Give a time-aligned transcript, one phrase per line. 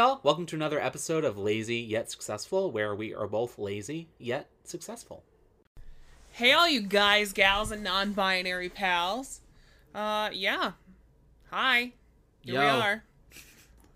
[0.00, 0.18] y'all.
[0.22, 5.24] Welcome to another episode of Lazy Yet Successful, where we are both lazy yet successful.
[6.30, 9.40] Hey, all you guys, gals, and non binary pals.
[9.94, 10.72] Uh, yeah.
[11.50, 11.92] Hi.
[12.40, 13.04] Here we are.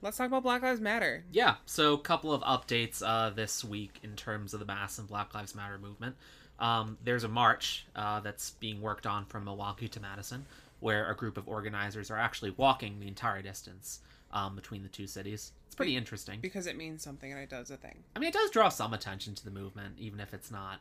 [0.02, 1.24] Let's talk about Black Lives Matter.
[1.32, 5.08] Yeah, so a couple of updates uh, this week in terms of the Mass and
[5.08, 6.16] Black Lives Matter movement.
[6.60, 10.44] Um, there's a march uh, that's being worked on from Milwaukee to Madison,
[10.80, 14.00] where a group of organizers are actually walking the entire distance
[14.34, 15.52] um, between the two cities.
[15.74, 16.38] It's pretty interesting.
[16.40, 18.04] Because it means something and it does a thing.
[18.14, 20.78] I mean, it does draw some attention to the movement, even if it's not.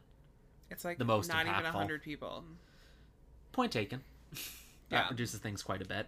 [0.70, 1.70] It's like The most not even impactful.
[1.70, 2.44] a hundred people.
[3.54, 4.02] Point taken.
[4.32, 4.40] that
[4.92, 5.10] Yeah.
[5.10, 6.06] reduces things quite a bit.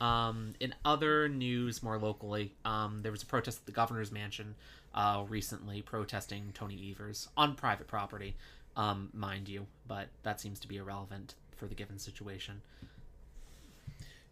[0.00, 4.54] Um, in other news, more locally, um, there was a protest at the governor's mansion
[4.94, 8.34] uh, recently protesting Tony Evers on private property,
[8.78, 12.62] um, mind you, but that seems to be irrelevant for the given situation.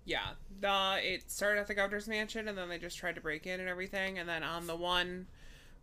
[0.05, 0.31] Yeah.
[0.63, 3.61] Uh, it started at the governor's mansion and then they just tried to break in
[3.61, 4.19] and everything.
[4.19, 5.27] And then on the one,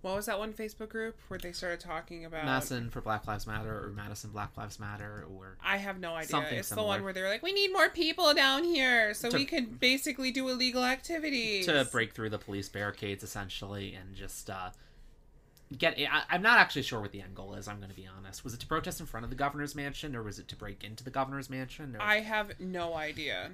[0.02, 2.46] what was that one Facebook group where they started talking about.
[2.46, 6.30] Madison for Black Lives Matter or Madison Black Lives Matter or I have no idea.
[6.30, 9.38] Something it's the one where they're like, we need more people down here so To-
[9.38, 11.66] we can basically do illegal activities.
[11.66, 14.70] to break through the police barricades essentially and just uh,
[15.78, 18.08] get I, i'm not actually sure what the end goal is i'm going to be
[18.08, 20.56] honest was it to protest in front of the governor's mansion or was it to
[20.56, 22.02] break into the governor's mansion or...
[22.02, 23.52] I have no idea.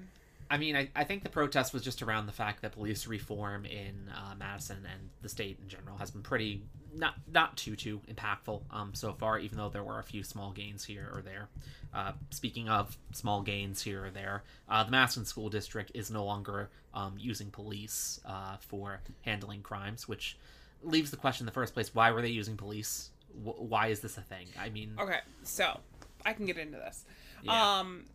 [0.54, 3.66] I mean, I, I think the protest was just around the fact that police reform
[3.66, 6.62] in uh, Madison and the state in general has been pretty
[6.96, 9.40] not not too too impactful um, so far.
[9.40, 11.50] Even though there were a few small gains here or there.
[11.92, 16.24] Uh, speaking of small gains here or there, uh, the Madison School District is no
[16.24, 20.38] longer um, using police uh, for handling crimes, which
[20.84, 23.09] leaves the question in the first place: Why were they using police?
[23.44, 24.46] W- why is this a thing?
[24.62, 25.80] I mean, Okay, so
[26.24, 27.06] I can get into this.
[27.42, 27.80] Yeah.
[27.80, 28.06] Um,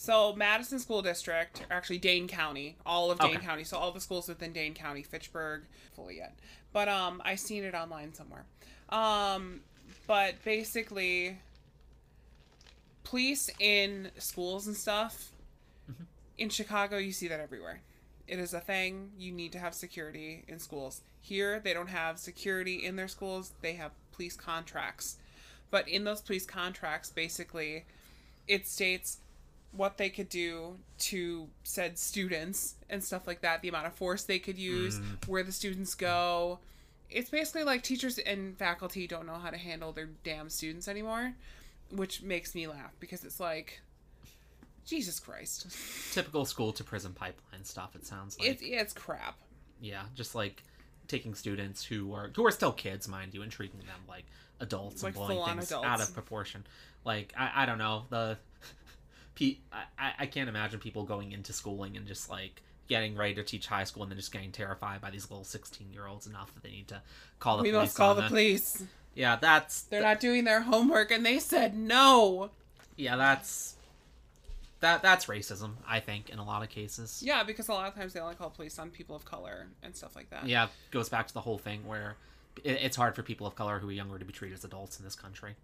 [0.00, 3.44] so Madison School District, or actually Dane County, all of Dane Okay.
[3.44, 6.38] County, so all the schools within Dane County, Fitchburg, fully yet,
[6.72, 8.44] but um, I seen it online somewhere.
[8.90, 9.60] Um,
[10.06, 11.38] but basically,
[13.02, 15.32] police in schools and stuff.
[15.90, 16.04] Mm-hmm.
[16.38, 17.80] In Chicago, you see that everywhere.
[18.28, 19.10] It is a thing.
[19.18, 21.00] You need to have security in schools.
[21.20, 23.52] Here, they don't have security in their schools.
[23.62, 25.16] They have police contracts.
[25.72, 27.84] But in those police contracts, basically,
[28.46, 29.18] it states
[29.72, 34.24] what they could do to said students and stuff like that, the amount of force
[34.24, 35.28] they could use, mm.
[35.28, 36.58] where the students go.
[37.10, 41.34] It's basically like teachers and faculty don't know how to handle their damn students anymore,
[41.90, 43.80] which makes me laugh because it's like,
[44.86, 45.66] Jesus Christ.
[46.12, 47.94] typical school to prison pipeline stuff.
[47.94, 49.38] It sounds like It's, it's crap.
[49.82, 50.62] Yeah, just like
[51.08, 54.24] taking students who are who are still kids, mind you, and treating them like
[54.60, 55.86] adults Like and blowing things adults.
[55.86, 56.66] out of proportion.
[57.04, 58.38] Like I, I don't know the,
[59.38, 59.56] pe-
[59.98, 63.66] I, I- can't imagine people going into schooling and just like getting ready to teach
[63.66, 66.62] high school and then just getting terrified by these little sixteen year olds enough that
[66.62, 67.00] they need to
[67.38, 67.80] call the we police.
[67.80, 68.30] We must call the them.
[68.30, 68.82] police.
[69.14, 72.50] Yeah, that's They're not doing their homework and they said no.
[72.96, 73.74] yeah, that's
[74.80, 75.72] that that's racism.
[75.88, 77.20] I think in a lot of cases.
[77.24, 79.94] Yeah, because a lot of times they only call police on people of color and
[79.94, 80.46] stuff like that.
[80.46, 82.14] yeah goes back to the whole thing where
[82.64, 84.98] it, it's hard for people of color who are younger to be treated as adults
[84.98, 85.56] in this country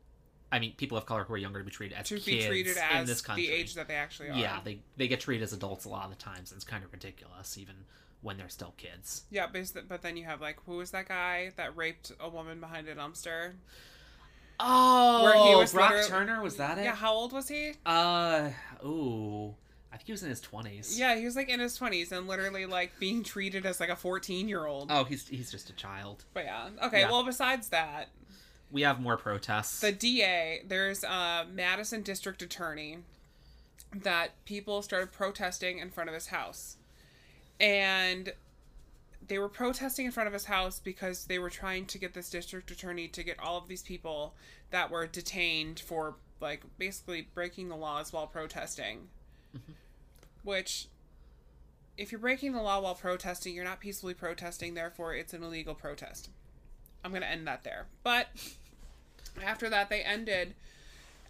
[0.54, 2.46] i mean people of color who are younger to be treated as To kids be
[2.46, 4.36] treated in as this country the age that they actually are.
[4.38, 6.84] yeah they, they get treated as adults a lot of the times and it's kind
[6.84, 7.74] of ridiculous even
[8.22, 11.50] when they're still kids Yeah, but, but then you have like who was that guy
[11.56, 13.52] that raped a woman behind a dumpster?
[14.60, 17.72] oh Where he was brock turner was that it Yeah, how old was he?
[17.84, 18.50] uh
[18.84, 19.54] ooh
[19.92, 22.26] i think he was in his 20s Yeah, he was like in his twenties and
[22.28, 24.90] literally like being treated as like a fourteen year old.
[24.90, 27.00] oh he's he's just a child But yeah, okay.
[27.00, 27.10] Yeah.
[27.10, 28.08] Well, besides that,
[28.70, 32.98] we have more protests the DA, there's a Madison District Attorney
[33.94, 36.76] that people started protesting in front of his house.
[37.60, 38.32] And
[39.26, 42.28] they were protesting in front of his house because they were trying to get this
[42.28, 44.34] district attorney to get all of these people
[44.70, 49.08] that were detained for like basically breaking the laws while protesting.
[49.56, 49.72] Mm-hmm.
[50.42, 50.88] Which
[51.96, 55.74] if you're breaking the law while protesting, you're not peacefully protesting, therefore it's an illegal
[55.74, 56.28] protest.
[57.04, 57.86] I'm going to end that there.
[58.02, 58.28] But
[59.42, 60.54] after that, they ended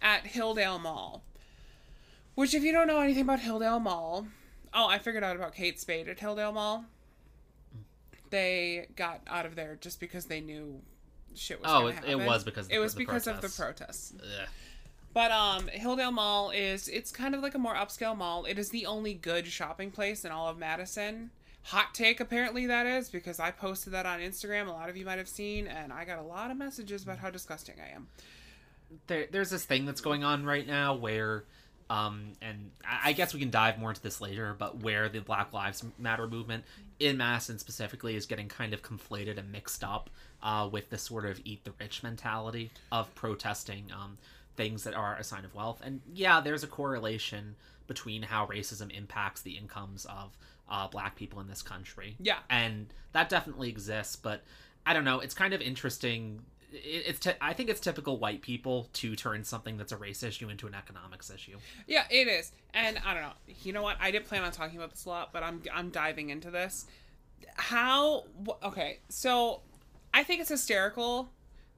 [0.01, 1.23] at Hilldale Mall.
[2.35, 4.27] Which, if you don't know anything about Hilldale Mall,
[4.73, 6.85] oh, I figured out about Kate Spade at Hilldale Mall.
[8.29, 10.81] They got out of there just because they knew
[11.35, 11.69] shit was.
[11.71, 14.11] Oh, it- it was because of it was the because of the protests.
[14.11, 14.13] protests.
[14.41, 14.47] Ugh.
[15.13, 18.43] But um, Hilldale Mall is it's kind of like a more upscale mall.
[18.43, 21.31] It is the only good shopping place in all of Madison.
[21.65, 24.67] Hot take, apparently that is because I posted that on Instagram.
[24.67, 27.19] A lot of you might have seen, and I got a lot of messages about
[27.19, 28.07] how disgusting I am.
[29.07, 31.43] there, there's this thing that's going on right now where
[31.89, 35.53] Um, and I guess we can dive more into this later, but where the Black
[35.53, 36.63] Lives Matter movement
[36.99, 40.09] in Madison specifically is getting kind of conflated and mixed up
[40.41, 44.17] uh, with this sort of eat the rich mentality of protesting um,
[44.55, 45.79] things that are a sign of wealth.
[45.83, 50.35] And yeah, there's a correlation between how racism impacts the incomes of
[50.69, 52.15] uh, black people in this country.
[52.19, 52.39] Yeah.
[52.49, 54.43] And that definitely exists, but
[54.85, 55.19] I don't know.
[55.19, 56.41] It's kind of interesting.
[56.71, 60.23] It- It's t- I think it's typical white people to turn something that's a race
[60.23, 61.57] issue into an economics issue.
[61.87, 62.51] Yeah, it is.
[62.73, 63.31] And I don't know.
[63.63, 63.97] You know what?
[63.99, 66.85] I didn't plan on talking about this a lot, but I'm I'm diving into this.
[67.55, 68.25] How
[68.63, 69.61] okay, so
[70.13, 71.29] I think it's hysterical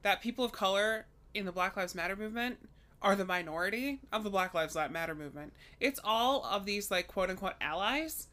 [0.02, 2.58] that people of color in the Black Lives Matter movement
[3.02, 5.52] are the minority of the Black Lives Matter movement.
[5.78, 8.28] It's all of these like quote unquote allies.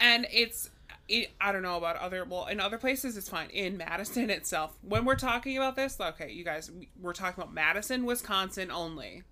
[0.00, 0.70] And it's
[1.08, 3.50] it, I don't know about other well in other places it's fine.
[3.50, 7.52] In Madison itself, when we're talking about this, okay, you guys, we- we're talking about
[7.52, 9.22] Madison, Wisconsin only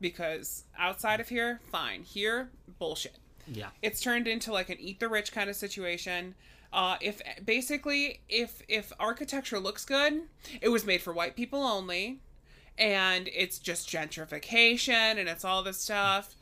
[0.00, 2.02] because outside of here, fine.
[2.02, 3.16] Here, bullshit.
[3.46, 3.68] Yeah.
[3.82, 6.34] It's turned into like an eat the rich kind of situation.
[6.72, 10.22] Uh, if basically if if architecture looks good,
[10.60, 12.18] it was made for white people only,
[12.76, 16.34] and it's just gentrification and it's all this stuff.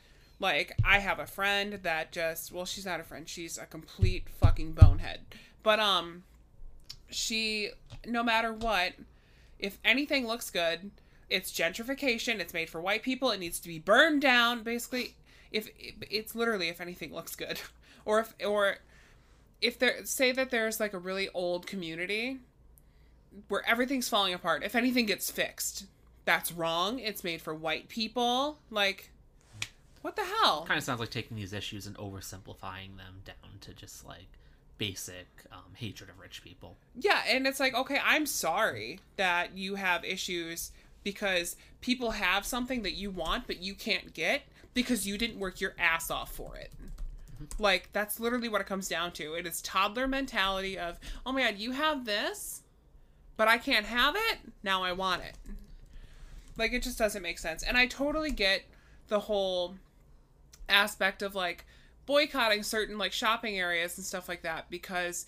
[0.45, 3.27] Like I have a friend that just well, she's not a friend.
[3.27, 5.21] She's a complete fucking bonehead.
[5.63, 6.25] But um,
[7.09, 7.71] she
[8.07, 8.93] no matter what,
[9.59, 10.91] if anything looks good,
[11.31, 12.41] it's gentrification.
[12.41, 13.31] It's made for white people.
[13.31, 14.63] It needs to be burned down.
[14.63, 15.15] Basically,
[15.51, 15.71] if
[16.11, 17.63] it's literally if anything looks good,
[18.05, 18.77] or if or
[19.63, 22.41] if there say that there's like a really old community
[23.49, 24.63] where everything's falling apart.
[24.63, 25.87] If anything gets fixed,
[26.27, 26.99] that's wrong.
[26.99, 28.59] It's made for white people.
[28.71, 29.11] Like,
[30.05, 30.67] what the hell?
[30.69, 34.29] Kind of sounds like taking these issues and oversimplifying them down to just like
[34.77, 36.77] basic um, hatred of rich people.
[36.95, 40.73] Yeah, and it's like, okay, I'm sorry that you have issues
[41.05, 44.43] because people have something that you want but you can't get
[44.75, 46.71] because you didn't work your ass off for it.
[47.59, 49.33] Like that's literally what it comes down to.
[49.33, 52.61] It is toddler mentality of, "Oh my god, you have this,
[53.39, 54.39] but I can't have it.
[54.63, 55.39] Now I want it."
[56.59, 57.63] Like it just doesn't make sense.
[57.63, 58.65] And I totally get
[59.09, 59.77] the whole
[60.69, 61.65] aspect of like
[62.07, 65.27] boycotting certain like shopping areas and stuff like that because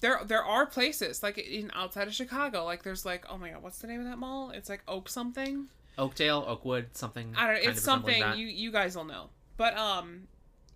[0.00, 3.62] there there are places like in outside of Chicago like there's like oh my god
[3.62, 4.50] what's the name of that mall?
[4.50, 5.66] It's like Oak something.
[5.96, 7.34] Oakdale, Oakwood, something.
[7.36, 9.30] I don't know it's something you you guys will know.
[9.56, 10.28] But um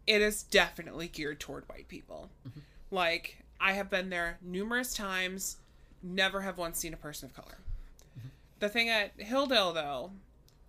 [0.06, 2.30] it is definitely geared toward white people.
[2.48, 2.60] Mm-hmm.
[2.90, 5.58] like I have been there numerous times.
[6.02, 7.58] Never have once seen a person of color.
[8.18, 8.28] Mm-hmm.
[8.58, 10.10] the thing at Hilldale though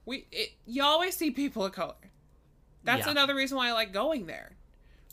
[0.06, 1.96] we it, you always see people of color
[2.84, 3.12] that's Yeah.
[3.12, 4.52] another reason why I like going there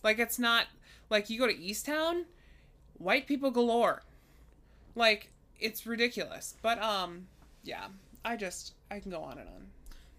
[0.02, 0.66] like it's not
[1.10, 2.24] like you go to East Towne,
[2.98, 4.02] white people galore.
[4.94, 6.54] Like it's ridiculous.
[6.62, 7.26] But um
[7.62, 7.88] yeah,
[8.24, 9.66] I just I can go on and on.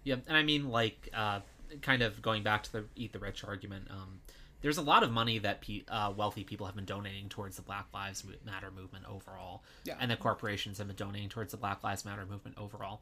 [0.03, 1.41] Yeah, and I mean, like, uh,
[1.81, 3.87] kind of going back to the eat the rich argument.
[3.91, 4.19] Um,
[4.61, 7.61] there's a lot of money that pe- uh, wealthy people have been donating towards the
[7.61, 9.97] Black Lives Matter movement overall, Yeah.
[9.99, 13.01] and the corporations have been donating towards the Black Lives Matter movement overall.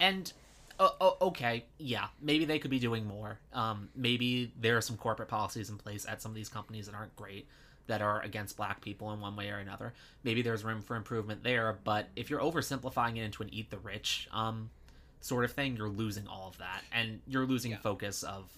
[0.00, 0.32] And
[0.80, 3.38] uh, o- okay, yeah, maybe they could be doing more.
[3.52, 6.94] Um, maybe there are some corporate policies in place at some of these companies that
[6.96, 7.46] aren't great,
[7.86, 9.92] that are against black people in one way or another.
[10.24, 11.78] Maybe there's room for improvement there.
[11.84, 14.70] But if you're oversimplifying it into an eat the rich um,
[15.20, 17.78] sort of thing, you're losing all of that, and you're losing Yeah.
[17.78, 18.48] focus of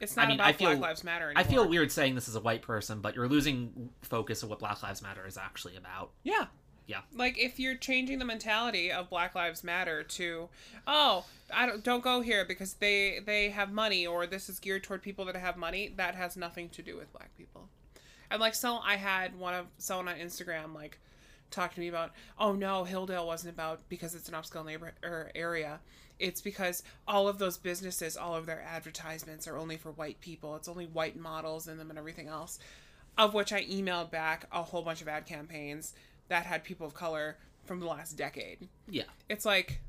[0.00, 1.40] It's not I mean, about I feel- Black Lives Matter anymore.
[1.40, 4.58] I feel weird saying this as a white person, but you're losing focus of what
[4.58, 6.10] Black Lives Matter is actually about.
[6.22, 6.46] Yeah.
[6.90, 7.02] Yeah.
[7.14, 10.48] Like if you're changing the mentality of Black Lives Matter to,
[10.88, 14.82] oh, I don't don't go here because they they have money or this is geared
[14.82, 17.68] toward people that have money, that has nothing to do with black people.
[18.28, 20.98] And like so I had one of someone on Instagram like
[21.52, 25.30] talk to me about, oh no, Hilldale wasn't about because it's an upscale neighbor or
[25.36, 25.78] area.
[26.18, 30.56] It's because all of those businesses, all of their advertisements are only for white people.
[30.56, 32.58] It's only white models in them and everything else.
[33.16, 35.94] Of which I emailed back a whole bunch of ad campaigns
[36.30, 38.68] that had people of color from the last decade.
[38.88, 39.04] Yeah.
[39.28, 39.80] It's like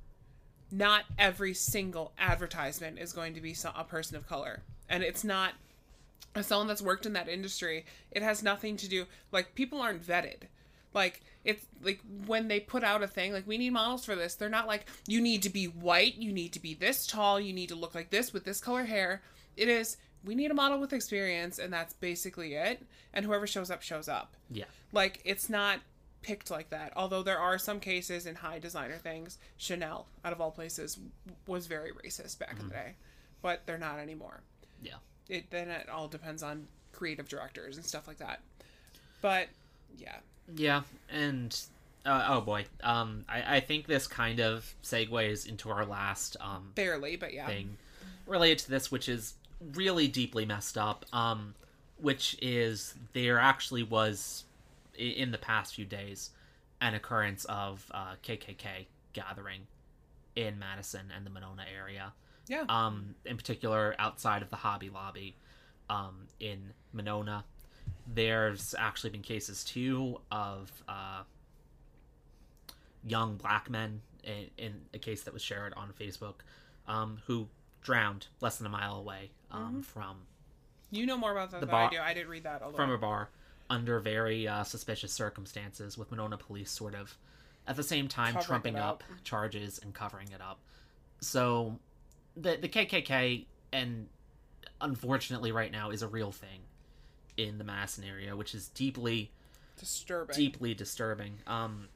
[0.71, 4.61] not every single advertisement is going to be a person of color.
[4.89, 5.53] And it's not
[6.35, 10.05] as someone that's worked in that industry, it has nothing to do like people aren't
[10.05, 10.43] vetted.
[10.93, 14.35] Like it's like when they put out a thing like we need models for this,
[14.35, 17.53] they're not like you need to be white, you need to be this tall, you
[17.53, 19.21] need to look like this with this color hair.
[19.55, 22.83] It is we need a model with experience and that's basically it
[23.13, 24.35] and whoever shows up shows up.
[24.49, 24.65] Yeah.
[24.91, 25.79] Like it's not
[26.21, 26.93] picked like that.
[26.95, 30.99] Although there are some cases in high designer things, Chanel out of all places
[31.47, 32.93] was very racist back in the day,
[33.41, 34.41] but they're not anymore
[34.81, 34.95] Yeah.
[35.29, 38.41] it then it all depends on creative directors and stuff like that.
[39.21, 39.47] But
[39.97, 40.17] yeah,
[40.55, 40.81] Yeah.
[41.09, 41.59] And
[42.05, 46.71] uh, oh boy, um, I, I think this kind of segues into our last um
[46.75, 47.47] barely, but yeah.
[47.47, 47.77] thing.
[48.27, 49.33] related to this, which is
[49.73, 51.05] really deeply messed up.
[51.13, 51.53] Um,
[51.99, 54.43] which is there actually was
[55.01, 56.31] in the past few days
[56.79, 59.61] an occurrence of uh, KKK gathering
[60.35, 62.13] in Madison and the Monona area.
[62.47, 62.65] Yeah.
[62.69, 65.35] Um, in particular, outside of the Hobby Lobby,
[65.89, 67.43] um, in Monona,
[68.07, 71.23] there's actually been cases too of uh,
[73.05, 76.35] young black men in, in a case that was shared on Facebook,
[76.87, 77.47] um, who
[77.81, 80.17] drowned less than a mile away um, from
[80.91, 81.97] You know more about that The than I do.
[81.99, 82.61] I didn't read that.
[82.61, 82.77] Although.
[82.77, 83.29] from a bar
[83.71, 87.17] under very uh, suspicious circumstances, with Monona police sort of
[87.65, 89.23] at the same time Covering trumping up up.
[89.23, 90.59] charges and covering it up.
[91.21, 91.79] So
[92.35, 94.07] the the KKK and
[94.81, 96.59] unfortunately right now is a real thing
[97.37, 99.31] in the Madison area, which is deeply
[99.79, 100.35] disturbing.
[100.35, 101.37] deeply disturbing.
[101.47, 101.87] Um,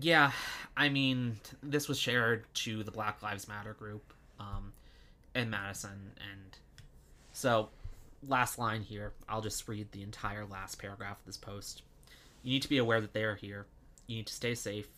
[0.00, 0.32] yeah,
[0.76, 4.72] I mean, this was shared to the Black Lives Matter group um,
[5.36, 6.58] in Madison, and
[7.32, 7.68] so
[8.28, 9.12] last line here.
[9.28, 11.82] I'll just read the entire last paragraph of this post.
[12.42, 13.66] You need to be aware that they are here.
[14.06, 14.88] You need to stay safe.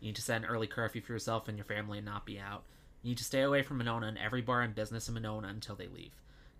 [0.00, 2.38] You need to set an early curfew for yourself and your family and not be
[2.38, 2.64] out.
[3.02, 5.74] You need to stay away from Monona and every bar and business in Monona until
[5.74, 6.12] they leave.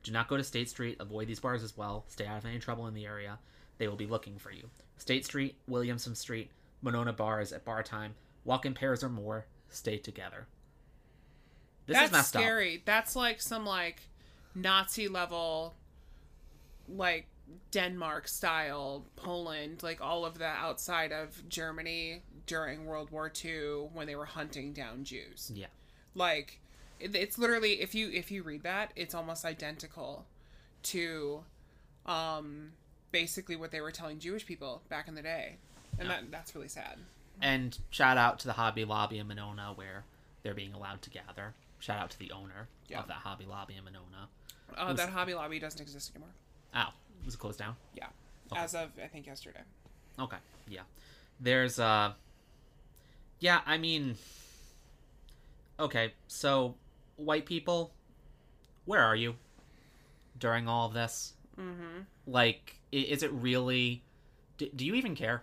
[0.03, 0.97] Do not go to State Street.
[0.99, 2.05] Avoid these bars as well.
[2.09, 3.39] Stay out of any trouble in the area.
[3.79, 4.69] They will be looking for you.
[4.97, 6.51] State Street, Williamson Street,
[6.83, 8.15] Monona bars at bar time.
[8.45, 9.47] Walk in pairs or more.
[9.71, 10.47] Stay together.
[11.87, 12.43] This That's is messed up.
[12.43, 12.83] scary.
[12.85, 14.03] That's like some like
[14.55, 15.75] Nazi level,
[16.97, 17.27] like
[17.71, 24.07] Denmark style, Poland, like all of the outside of Germany during World War II when
[24.07, 25.51] they were hunting down Jews.
[25.55, 25.67] Yeah.
[26.15, 26.61] Like
[27.01, 30.27] it's literally if you if you read that, it's almost identical
[30.85, 31.45] to
[32.07, 32.73] um
[33.11, 35.57] basically what they were telling Jewish people back in the day.
[35.99, 36.17] And Yeah.
[36.21, 36.99] that that's really sad.
[37.41, 40.05] And shout out to the Hobby Lobby in Monona where
[40.43, 41.55] they're being allowed to gather.
[41.81, 43.01] Shout out to the owner Yeah.
[43.01, 44.29] of that Hobby Lobby in Monona.
[44.77, 46.31] Uh, that Hobby Lobby doesn't exist anymore.
[46.75, 46.89] Oh,
[47.25, 47.77] was it closed down?
[47.95, 48.07] Yeah.
[48.53, 48.61] Okay.
[48.61, 49.61] As of I think yesterday.
[50.19, 50.37] Okay,
[50.69, 50.83] yeah.
[51.41, 52.13] There's uh
[53.41, 54.17] Yeah, I mean
[55.81, 56.75] Okay, so
[57.17, 57.93] white people,
[58.85, 59.35] where are you
[60.39, 61.35] during all of this?
[61.59, 62.07] Mhm.
[62.27, 64.03] Like is it really
[64.59, 65.43] do, do you even care?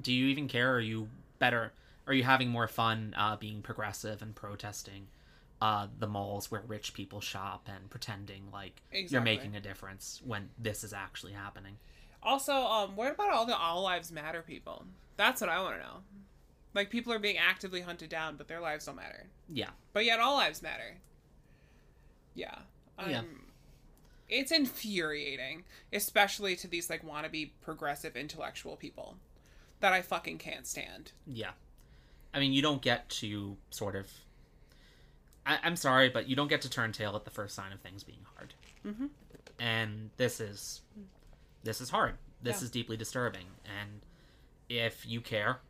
[0.00, 0.74] Do you even care?
[0.74, 1.72] Are you better?
[2.06, 5.06] Are you having more fun uh, being progressive and protesting
[5.62, 10.48] uh, the malls where rich people shop and pretending like you're making a difference when
[10.58, 11.76] this is actually happening?
[12.22, 14.84] Also, um, what about all the All Lives Matter people?
[15.16, 15.96] That's what I want to know.
[16.74, 19.26] Like, people are being actively hunted down, but their lives don't matter.
[19.48, 20.96] Yeah, But yet, all lives matter.
[22.34, 22.58] Yeah.
[22.98, 23.22] Um, Yeah.
[24.28, 29.16] It's infuriating, especially to these, like, wannabe progressive intellectual people
[29.80, 31.12] that I fucking can't stand.
[31.26, 31.50] yeah.
[32.34, 34.06] I mean, you don't get to sort of.
[35.46, 37.80] I, I'm sorry, but you don't get to turn tail at the first sign of
[37.80, 38.54] things being hard.
[38.84, 39.10] Mhm.
[39.58, 40.82] And this is,
[41.62, 42.16] this is hard.
[42.42, 42.64] This Yeah.
[42.64, 43.46] is deeply disturbing.
[43.64, 44.00] And
[44.68, 45.60] if you care,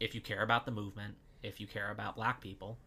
[0.00, 2.78] if you care about the movement, if you care about black people,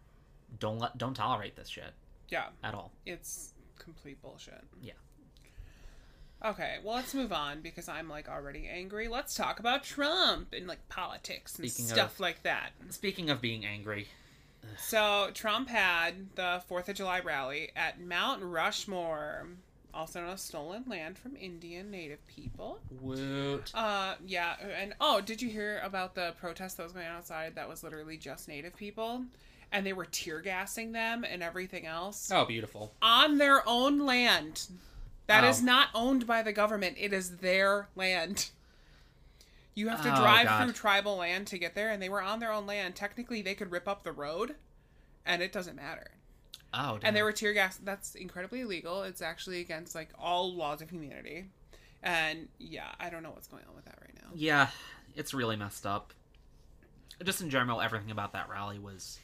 [0.60, 1.94] don't let don't tolerate this shit
[2.30, 2.50] Yeah.
[2.64, 2.92] at all.
[3.06, 4.64] It's complete bullshit.
[4.82, 4.94] Yeah.
[6.44, 9.08] Okay, well, let's move on because I'm like already angry.
[9.10, 12.72] Let's talk about Trump and like politics and Speaking stuff of- like that.
[12.90, 14.08] Speaking of being angry,
[14.78, 19.48] So, Trump had the 4th of July rally at Mount Rushmore,
[19.94, 22.80] also known as stolen land from Indian native people.
[23.02, 23.72] woot.
[23.74, 27.56] Uh, yeah, and oh, did you hear about the protest that was going on outside
[27.56, 29.26] that was literally just native people?
[29.72, 32.92] And they were tear gassing them and everything else Oh, beautiful.
[33.02, 34.68] on their own land.
[35.28, 36.96] That is not owned by the government.
[37.00, 38.50] It is their land.
[39.80, 40.64] You have to Oh, drive God.
[40.64, 42.96] through tribal land to get there, and they were on their own land.
[42.96, 44.56] Technically, they could rip up the road,
[45.26, 46.12] and it doesn't matter.
[46.74, 47.08] Oh, damn.
[47.08, 47.78] And they were tear gas.
[47.78, 49.04] That's incredibly illegal.
[49.04, 51.46] It's actually against like all laws of humanity.
[52.04, 54.30] And yeah, I don't know what's going on with that right now.
[54.36, 54.68] Yeah,
[55.16, 56.14] it's really messed up.
[57.24, 59.20] Just in general, everything about that rally was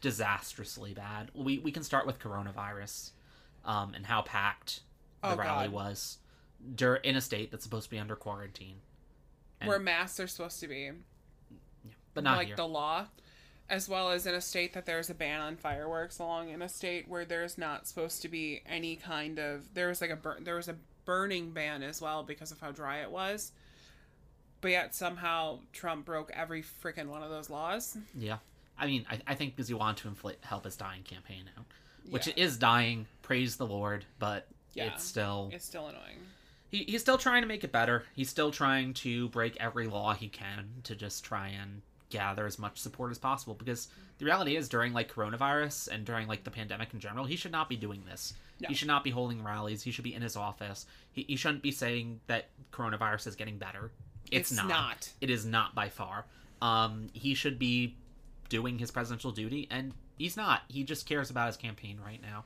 [0.00, 1.30] disastrously bad.
[1.34, 3.10] We we can start with coronavirus,
[3.64, 4.80] um, and how packed
[5.22, 5.72] the Oh, rally God.
[5.74, 6.18] was,
[6.74, 8.80] dur- in a state that's supposed to be under quarantine.
[9.62, 10.90] And- Where masks are supposed to be,
[12.14, 12.56] But not like here.
[12.56, 13.06] the law,
[13.68, 16.68] as well as in a state that there's a ban on fireworks, along in a
[16.68, 20.40] state where there's not supposed to be any kind of there was like a bur-
[20.40, 23.52] there was a burning ban as well because of how dry it was.
[24.60, 27.96] But yet somehow Trump broke every freaking one of those laws.
[28.14, 28.38] Yeah,
[28.78, 31.64] I mean, I, I think because he wanted to inflate help his dying campaign out,
[32.10, 32.34] which Yeah.
[32.36, 33.06] it is dying.
[33.22, 34.92] Praise the Lord, but Yeah.
[34.94, 36.18] it's still It's still annoying.
[36.72, 38.04] He, he's still trying to make it better.
[38.16, 42.58] He's still trying to break every law he can to just try and gather as
[42.58, 43.88] much support as possible because
[44.18, 47.52] the reality is during like coronavirus and during like the pandemic in general, he should
[47.52, 48.34] not be doing this.
[48.60, 48.68] No.
[48.68, 49.82] He should not be holding rallies.
[49.82, 50.86] He should be in his office.
[51.12, 53.92] He, he shouldn't be saying that coronavirus is getting better.
[54.30, 54.68] It's, It's not.
[54.68, 55.10] not.
[55.20, 56.24] It is not by far.
[56.60, 57.96] Um, he should be
[58.48, 60.62] doing his presidential duty, and he's not.
[60.68, 62.44] He just cares about his campaign right now.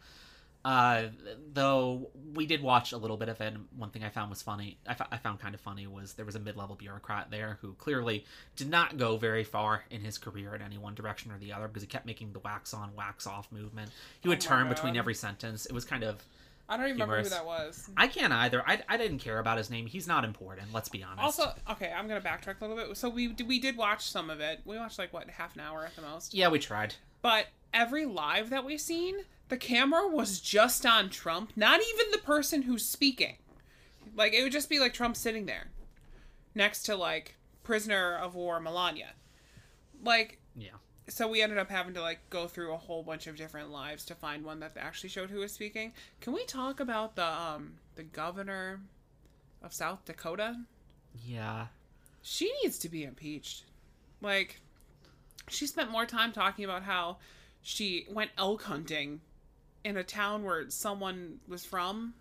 [0.66, 1.11] Uh,
[1.52, 3.54] though we did watch a little bit of it.
[3.54, 4.78] And one thing I found was funny.
[4.85, 8.25] I, found kind of funny was there was a mid-level bureaucrat there who clearly
[8.56, 11.68] did not go very far in his career in any one direction or the other
[11.68, 13.92] because he kept making the wax on, wax off movement.
[14.20, 15.66] He would Oh turn between every sentence.
[15.66, 16.20] It was kind of.
[16.68, 17.88] I don't even remember who that was.
[17.96, 18.61] I can't either.
[18.66, 19.87] I, I didn't care about his name.
[19.87, 20.73] He's not important.
[20.73, 21.23] Let's be honest.
[21.23, 22.96] Also, okay, I'm gonna backtrack a little bit.
[22.96, 24.62] So we we did watch some of it.
[24.64, 26.35] We watched like what half an hour at the most.
[26.35, 26.96] yeah, we tried.
[27.23, 29.16] But every live that we've seen,
[29.49, 33.37] the camera was just on Trump, not even the person who's speaking.
[34.15, 35.69] Like it would just be like Trump sitting there
[36.55, 39.12] next to like prisoner of war Melania.
[40.03, 40.71] Like Yeah.
[41.09, 44.05] so we ended up having to like go through a whole bunch of different lives
[44.07, 45.93] to find one that actually showed who was speaking.
[46.21, 48.81] Can we talk about the um the governor
[49.62, 50.57] of South Dakota?
[51.25, 51.67] Yeah.
[52.23, 53.65] she needs to be impeached.
[54.21, 54.61] Like,
[55.49, 57.19] she spent more time talking about how
[57.62, 59.21] she went elk hunting
[59.87, 62.14] in a town where someone was from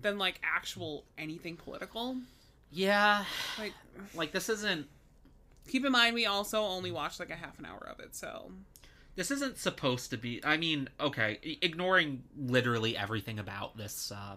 [0.00, 2.16] than like actual anything political.
[2.72, 3.24] Yeah.
[3.58, 3.72] Like,
[4.14, 4.86] Like this isn't
[5.68, 8.50] keep in mind we also only watched like a half an hour of it, so
[9.16, 14.34] this isn't supposed to be i mean okay ignoring literally everything about this uh,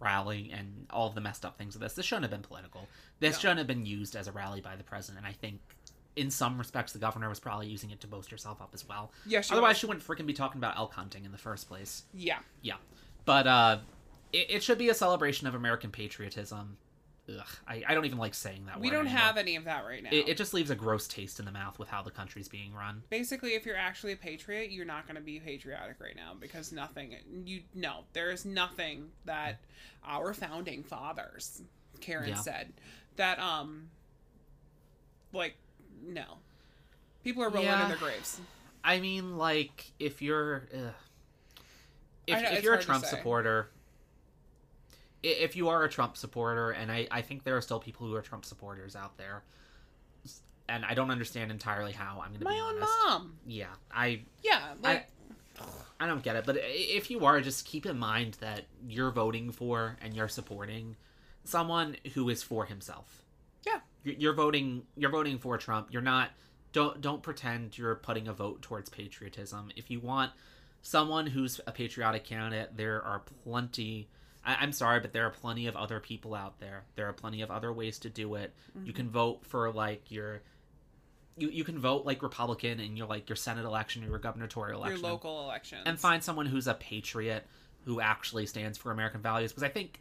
[0.00, 2.88] rally and all the messed up things of this this shouldn't have been political
[3.20, 3.40] this No.
[3.40, 5.60] shouldn't have been used as a rally by the president and i think
[6.16, 9.10] in some respects the governor was probably using it to boast herself up as well
[9.26, 9.40] yeah.
[9.40, 12.04] She otherwise was- she wouldn't freaking be talking about elk hunting in the first place
[12.14, 12.76] yeah, yeah
[13.24, 13.78] but uh
[14.32, 16.76] it, it should be a celebration of american patriotism
[17.26, 19.18] Ugh, I, I don't even like saying that we don't anymore.
[19.18, 20.10] have any of that right now.
[20.12, 22.74] it, it just leaves a gross taste in the mouth with how the country's being
[22.74, 26.32] run Basically, if you're actually a patriot, you're not going to be patriotic right now
[26.38, 27.14] because nothing.
[27.46, 29.58] You no, there is nothing that
[30.06, 31.62] our founding fathers,
[32.02, 32.34] Karen Yeah.
[32.34, 32.74] said,
[33.16, 33.88] that um,
[35.32, 35.56] like,
[36.06, 36.24] no,
[37.22, 37.82] people are rolling Yeah.
[37.84, 38.40] in their graves.
[38.82, 40.92] I mean, like, if you're, ugh.
[42.26, 43.70] if, know, if you're a Trump supporter,
[45.22, 48.14] if you are a Trump supporter, and I, I think there are still people who
[48.14, 49.42] are Trump supporters out there,
[50.68, 52.22] and I don't understand entirely how.
[52.24, 52.92] I'm gonna My be own honest.
[53.06, 53.34] mom.
[53.46, 55.08] Yeah, I, Yeah, like
[56.00, 56.44] I don't get it.
[56.44, 60.96] But if you are, just keep in mind that you're voting for and you're supporting
[61.44, 63.23] someone who is for himself.
[64.04, 64.82] You're voting.
[64.96, 65.88] You're voting for Trump.
[65.90, 66.30] You're not.
[66.72, 69.70] Don't don't pretend you're putting a vote towards patriotism.
[69.76, 70.32] If you want
[70.82, 74.08] someone who's a patriotic candidate, there are plenty.
[74.44, 76.84] I, I'm sorry, but there are plenty of other people out there.
[76.96, 78.54] There are plenty of other ways to do it.
[78.84, 79.14] You can mm-hmm.
[79.14, 80.42] vote for like your.
[81.36, 84.80] You, you can vote like Republican in your like your Senate election or your gubernatorial
[84.80, 85.00] election.
[85.00, 85.78] your local election.
[85.84, 87.44] and find someone who's a patriot
[87.84, 90.00] who actually stands for American values because I think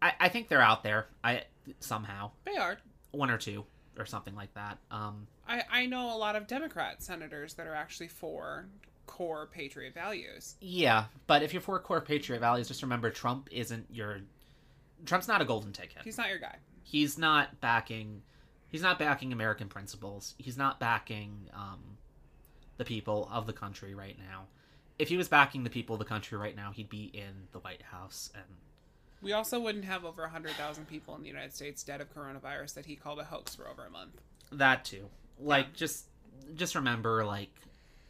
[0.00, 1.44] I, I think they're out there I
[1.80, 2.78] somehow They are.
[3.12, 3.64] One or two
[3.98, 7.74] or something like that um I I know a lot of Democrat senators that are
[7.74, 8.66] actually for
[9.06, 10.56] core patriot values.
[10.60, 14.20] yeah but if you're for core patriot values just remember Trump isn't your
[15.04, 16.56] Trump's not a golden ticket He's not your guy.
[16.82, 18.22] he's not backing
[18.68, 21.80] he's not backing American principles he's not backing um
[22.78, 24.44] the people of the country right now
[24.98, 27.58] if he was backing the people of the country right now he'd be in the
[27.58, 28.44] White House and
[29.22, 32.86] We also wouldn't have over 100,000 people in the United States dead of coronavirus that
[32.86, 34.20] he called a hoax for over a month.
[34.50, 35.08] that too
[35.38, 36.04] like just
[36.54, 37.50] just remember like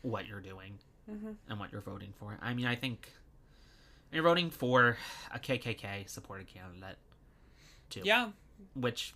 [0.00, 0.76] what you're doing
[1.08, 1.36] Mhm.
[1.48, 3.12] and what you're voting for i mean i think
[4.10, 4.96] you're voting for
[5.32, 6.98] a kkk supported candidate
[7.90, 8.32] too Yeah.
[8.74, 9.14] which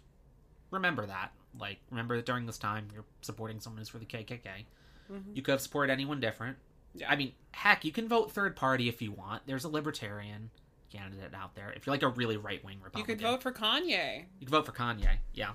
[0.71, 4.67] remember that like remember that during this time you're supporting someone who's for the kkk
[5.11, 5.35] Mhm.
[5.35, 6.57] you could have supported anyone different
[6.95, 7.11] Yeah.
[7.11, 10.51] i mean heck you can vote third party if you want there's a libertarian
[10.93, 14.25] candidate out there if you're like a really right-wing Republican, You could vote for Kanye.
[14.39, 15.51] you could vote for kanye yeah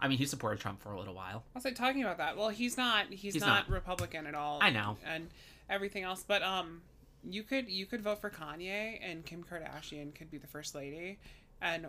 [0.00, 2.36] i mean he supported trump for a little while I was like talking about that.
[2.36, 3.06] Well, he's not.
[3.10, 3.70] He's, He's not, not.
[3.70, 4.58] Republican at all.
[4.60, 4.96] I know.
[5.06, 5.28] And
[5.70, 6.82] everything else, but um,
[7.22, 11.18] you could you could vote for Kanye, and Kim Kardashian could be the first lady,
[11.62, 11.86] and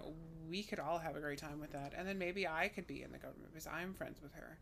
[0.49, 1.91] we could all have a great time with that.
[1.97, 4.57] And then maybe I could be in the government because I'm friends with her.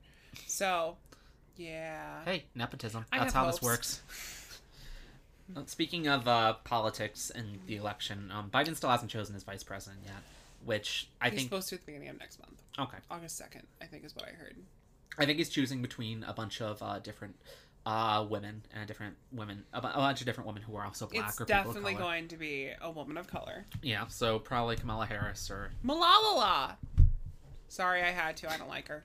[0.47, 0.97] So,
[1.57, 2.23] yeah.
[2.25, 3.05] Hey, nepotism.
[3.11, 4.01] That's how this works.
[5.55, 9.63] Uh, Speaking of uh, politics and the election, um, Biden still hasn't chosen his vice
[9.63, 10.15] president yet,
[10.65, 11.49] which I he's think.
[11.49, 14.25] supposed to at the beginning of next month, Okay, August second, I think is what
[14.25, 14.55] I heard.
[15.17, 17.35] I think he's choosing between a bunch of uh, different
[17.85, 21.41] uh, women and different women, a, bunch of different women who are also black it's
[21.41, 23.65] or definitely going to be a woman of color.
[23.81, 26.75] Yeah, so probably Kamala Harris or Malala.
[27.67, 28.51] Sorry, I had to.
[28.51, 29.03] I don't like her.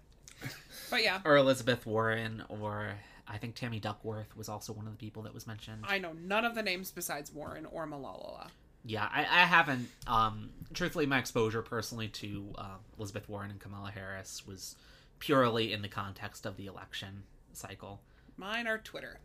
[0.91, 2.93] But yeah, or Elizabeth Warren, or
[3.29, 5.85] I think Tammy Duckworth was also one of the people that was mentioned.
[5.87, 8.49] I know none of the names besides Warren or Malala.
[8.85, 9.89] Yeah, I, I haven't.
[10.07, 14.77] Um, truthfully, my exposure personally to uh, Elizabeth Warren and Kamala Harris was
[15.19, 18.01] purely in the context of the election cycle.
[18.37, 19.19] Mine are Twitter.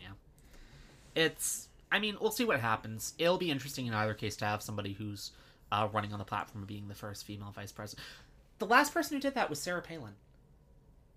[0.00, 0.12] Yeah,
[1.14, 1.68] it's.
[1.90, 3.14] I mean, we'll see what happens.
[3.18, 5.32] It'll be interesting in either case to have somebody who's
[5.72, 8.06] uh, running on the platform of being the first female vice president.
[8.58, 10.12] The last person who did that was Sarah Palin.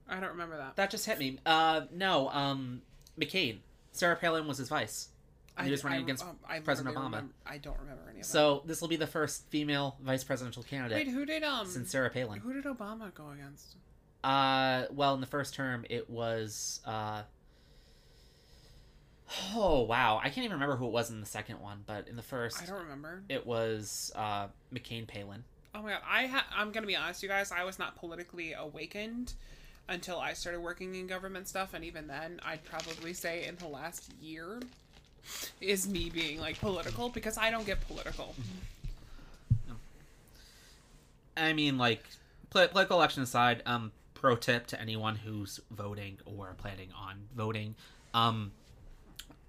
[0.08, 0.76] I don't remember that.
[0.76, 1.40] That just hit me.
[1.46, 2.82] Uh, no, um,
[3.20, 3.60] McCain.
[3.92, 5.10] Sarah Palin was his vice.
[5.58, 7.22] I, He was running I- against um, President Obama.
[7.22, 8.30] remem- I don't remember any of that.
[8.32, 11.06] So this will be the first female vice presidential candidate.
[11.06, 12.40] wait, who did um since Sarah Palin.
[12.40, 13.76] who did Obama go against?
[14.24, 16.80] Uh, well, in the first term, it was.
[16.86, 17.22] Uh,
[19.56, 22.16] oh wow, I can't even remember who it was in the second one, but in
[22.16, 23.24] the first, I don't remember.
[23.30, 25.44] it was uh, McCain Palin.
[25.76, 27.52] Oh my god, I ha- I'm gonna be honest, you guys.
[27.52, 29.34] I was not politically awakened
[29.90, 33.68] until I started working in government stuff, and even then, I'd probably say in the
[33.68, 34.60] last year
[35.62, 38.36] is me being like political because I don't get political.
[41.36, 42.04] I mean, like,
[42.50, 47.76] political election aside, um, pro tip to anyone who's voting or planning on voting,
[48.14, 48.52] um,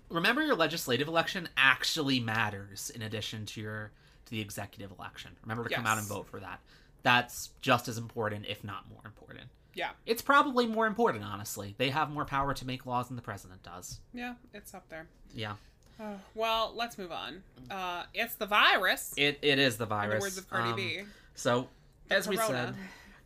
[0.09, 3.91] remember your legislative election actually matters in addition to your
[4.25, 5.33] to the executive election.
[5.43, 6.61] Remember to come out and vote for that.
[7.03, 9.49] That's just as important, if not more important.
[9.75, 11.75] Yeah, It's probably more important, honestly.
[11.79, 14.01] They have more power to make laws than the president does.
[14.13, 15.07] yeah, it's up there.
[15.35, 15.55] Yeah,
[16.01, 17.43] Oh, well, let's move on.
[17.71, 19.15] Uh, it's the virus.
[19.17, 20.15] it, it is the in virus.
[20.15, 21.01] the words of Cardi Um, B.
[21.37, 21.69] So,
[22.11, 22.75] as we said,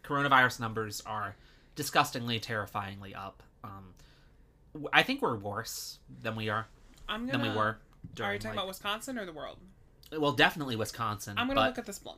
[0.05, 1.35] coronavirus numbers are
[1.77, 3.43] disgustingly, terrifyingly up.
[3.65, 3.95] Um,
[4.93, 6.67] I think we're worse than we are
[7.09, 7.51] I'm than gonna.
[7.53, 7.79] we were.
[8.21, 9.59] Are you talking like- about Wisconsin or the world?
[10.17, 11.37] well, definitely Wisconsin.
[11.39, 12.17] I'm gonna look at this Splunk.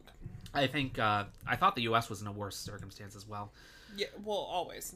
[0.55, 2.09] I think uh, I thought the U.S.
[2.11, 3.53] was in a worse circumstance as well.
[3.97, 4.95] Yeah, well, always.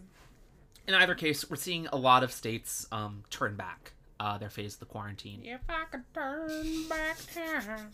[0.86, 4.74] In either case, we're seeing a lot of states um, turn back uh, their phase
[4.74, 5.40] of the quarantine.
[5.44, 7.90] If I could turn back time,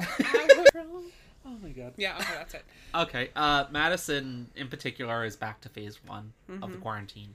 [0.00, 1.04] I would.
[1.46, 1.92] Oh my god.
[1.96, 2.64] Yeah, okay, that's it.
[2.94, 6.72] Okay, uh, Madison in particular is back to phase one of Mm-hmm.
[6.72, 7.34] the quarantine.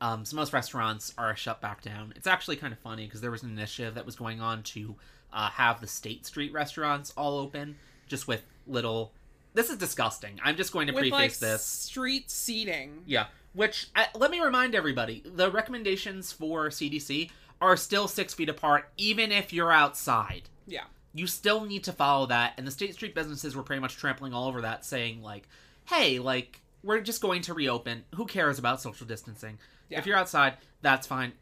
[0.00, 2.12] Um, so most restaurants are shut back down.
[2.16, 4.96] It's actually kind of funny because there was an initiative that was going on to
[5.32, 9.12] uh, have the State Street restaurants all open, just with little.
[9.54, 10.40] This is disgusting.
[10.42, 11.64] I'm just going to With like preface this.
[11.64, 13.02] street seating.
[13.06, 13.26] Yeah.
[13.52, 18.90] Which uh, let me remind everybody: the recommendations for CDC are still six feet apart,
[18.96, 20.84] even if you're outside Yeah.
[21.14, 24.32] you still need to follow that and the state street businesses were pretty much trampling
[24.34, 25.46] all over that saying like
[25.84, 29.58] hey like we're just going to reopen who cares about social distancing
[29.90, 29.98] Yeah.
[30.00, 31.34] if you're outside that's fine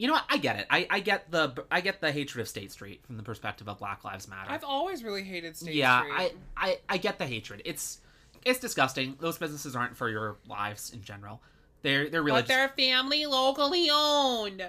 [0.00, 0.24] you know what?
[0.30, 0.66] I get it.
[0.70, 3.78] I, I get the i get the hatred of state street from the perspective of
[3.78, 4.50] black lives matter.
[4.50, 6.32] I've always really hated State yeah Street.
[6.56, 7.60] I, I i get the hatred.
[7.66, 7.98] It's
[8.46, 9.16] it's disgusting.
[9.20, 11.42] Those businesses aren't for your lives in general.
[11.82, 14.64] They're they're really but they're family locally owned.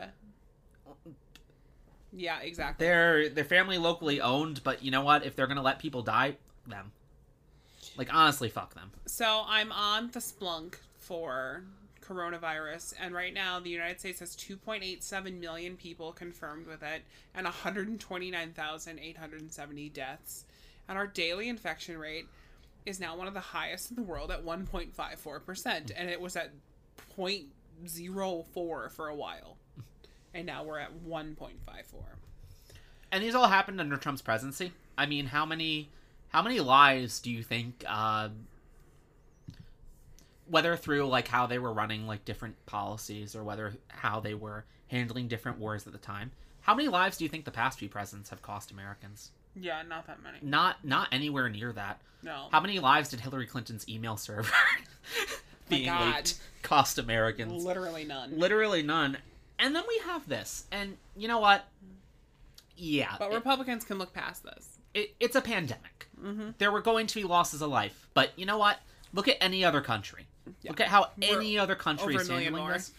[2.12, 2.86] Yeah, exactly.
[2.86, 5.26] they're they're family locally owned but you know what?
[5.26, 6.36] If they're gonna let people die
[6.68, 6.92] them.
[7.96, 8.92] Like honestly fuck them.
[9.06, 11.64] So I'm on the Splunk for
[12.12, 17.46] coronavirus, and right now the United States has 2.87 million people confirmed with it, and
[17.46, 20.46] 129,870 deaths.
[20.90, 22.26] And our daily infection rate
[22.86, 26.50] is now one of the highest in the world at 1.54%, and it was at
[27.18, 29.56] 0.04 for a while.
[30.34, 31.54] And now we're at 1.54.
[33.12, 35.90] and these all happened under trump's presidency i mean how many
[36.30, 38.30] how many lives do you think uh
[40.52, 44.64] whether through like how they were running like different policies or whether how they were
[44.88, 46.30] handling different wars at the time
[46.62, 50.06] how many lives do you think the past few presidents have cost americans Yeah, not
[50.08, 50.38] that many.
[50.42, 52.48] not not anywhere near that No.
[52.52, 54.52] how many lives did hillary clinton's email server
[55.70, 56.16] being God.
[56.16, 58.38] leaked cost americans Literally none.
[58.38, 59.18] literally none
[59.58, 61.66] and then we have this and you know what
[62.76, 64.78] yeah But it- Republicans can look past this.
[64.94, 66.08] it, it's a pandemic.
[66.22, 66.50] Mm-hmm.
[66.58, 68.78] There were going to be losses of life, but you know what?
[69.14, 70.28] Look at any other country.
[70.62, 70.72] Yeah.
[70.72, 72.74] Look at how We're any other country is handling more.
[72.74, 72.92] this,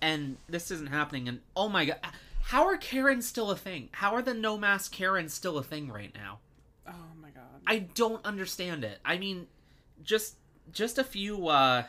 [0.00, 1.28] and this isn't happening.
[1.28, 1.98] And oh my god,
[2.42, 3.88] how are Karens still a thing?
[3.92, 6.38] How are the no mask Karens still a thing right now?
[6.86, 7.44] Oh my god.
[7.66, 8.98] I don't understand it.
[9.04, 9.46] I mean,
[10.02, 10.36] just
[10.72, 11.48] just a few.
[11.48, 11.84] uh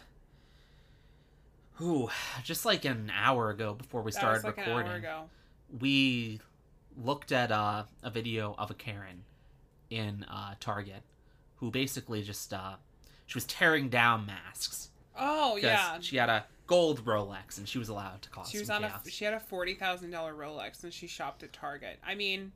[1.79, 2.09] Ooh,
[2.43, 5.23] just like an hour ago before we started like recording an hour ago.
[5.79, 6.39] we
[6.97, 9.23] looked at uh, a video of a Karen
[9.91, 11.03] in uh, Target
[11.57, 12.75] who basically just uh,
[13.27, 15.99] she was tearing down masks Oh yeah.
[16.01, 18.99] she had a gold Rolex and she was allowed to cause She was on a
[19.09, 21.99] she had a forty thousand dollar Rolex and she shopped at Target.
[22.05, 22.51] I mean,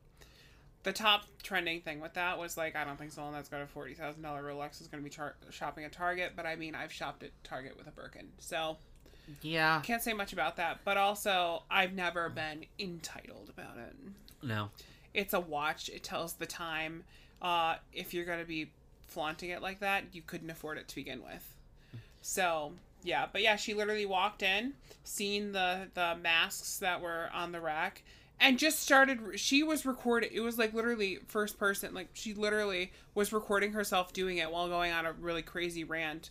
[0.82, 3.66] the top trending thing with that was like, I don't think someone that's got a
[3.66, 6.32] forty thousand dollar Rolex is going to be char- shopping at Target.
[6.36, 8.76] But I mean, I've shopped at Target with a Birkin, so
[9.42, 9.80] Yeah.
[9.82, 10.80] can't say much about that.
[10.84, 13.94] But also, I've never been entitled about it.
[14.42, 14.70] No.
[15.14, 15.88] It's a watch.
[15.88, 17.04] It tells the time.
[17.40, 18.70] Uh, if you're going to be
[19.08, 21.54] flaunting it like that, you couldn't afford it to begin with.
[22.22, 22.72] So
[23.04, 27.60] yeah, but yeah, she literally walked in, seen the the masks that were on the
[27.60, 28.02] rack,
[28.40, 29.38] and just started.
[29.38, 30.30] She was recording.
[30.32, 31.94] It was like literally first person.
[31.94, 36.30] Like she literally was recording herself doing it while going on a really crazy rant.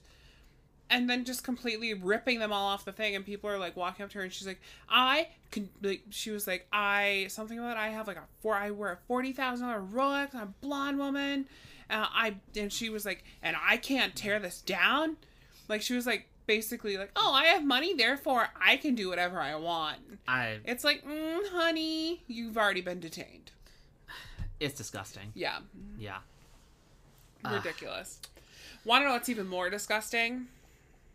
[0.89, 4.03] And then just completely ripping them all off the thing, and people are like walking
[4.03, 7.77] up to her, and she's like, "I can." Like she was like, "I something about
[7.77, 8.55] I have like a four.
[8.55, 10.35] I wear a forty thousand dollar Rolex.
[10.35, 11.45] I'm a blonde woman.
[11.89, 15.15] Uh, I and she was like, and I can't tear this down.
[15.71, 19.39] Like she was like basically like, oh, I have money, therefore I can do whatever
[19.39, 19.99] I want.
[20.27, 20.57] I.
[20.65, 23.51] It's like, mm, honey, you've already been detained.
[24.59, 25.31] It's disgusting.
[25.33, 25.59] Yeah,
[25.97, 26.17] Yeah.
[27.49, 28.19] Ridiculous.
[28.83, 30.47] Want to know what's even more disgusting?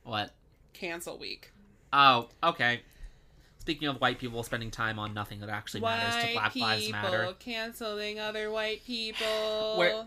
[0.04, 0.32] What?
[0.72, 1.52] Cancel week.
[1.92, 2.80] Oh, okay.
[3.58, 7.34] Speaking of white people spending time on nothing that actually matters to Black Lives Matter.
[7.38, 9.76] canceling other white people.
[9.76, 10.06] Where-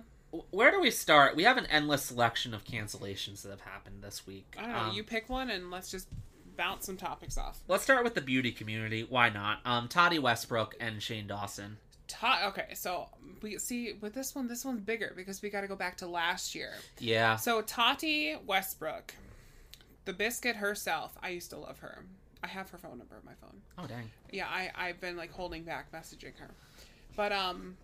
[0.51, 1.35] Where do we start?
[1.35, 4.55] We have an endless selection of cancellations that have happened this week.
[4.57, 4.77] I don't know.
[4.77, 6.07] Um, you pick one and let's just
[6.55, 7.59] bounce some topics off.
[7.67, 9.05] Let's start with the beauty community.
[9.07, 9.59] Why not?
[9.65, 11.77] Um, Tati Westbrook and Shane Dawson.
[12.07, 13.07] Ta- okay, so
[13.41, 16.07] we see with this one, this one's bigger because we got to go back to
[16.07, 16.73] last year.
[16.99, 17.35] Yeah.
[17.37, 19.13] So Tati Westbrook,
[20.05, 21.17] the biscuit herself.
[21.21, 22.03] I used to love her.
[22.43, 23.61] I have her phone number on my phone.
[23.77, 24.09] Oh dang.
[24.31, 26.51] Yeah, I I've been like holding back messaging her,
[27.15, 27.77] but um,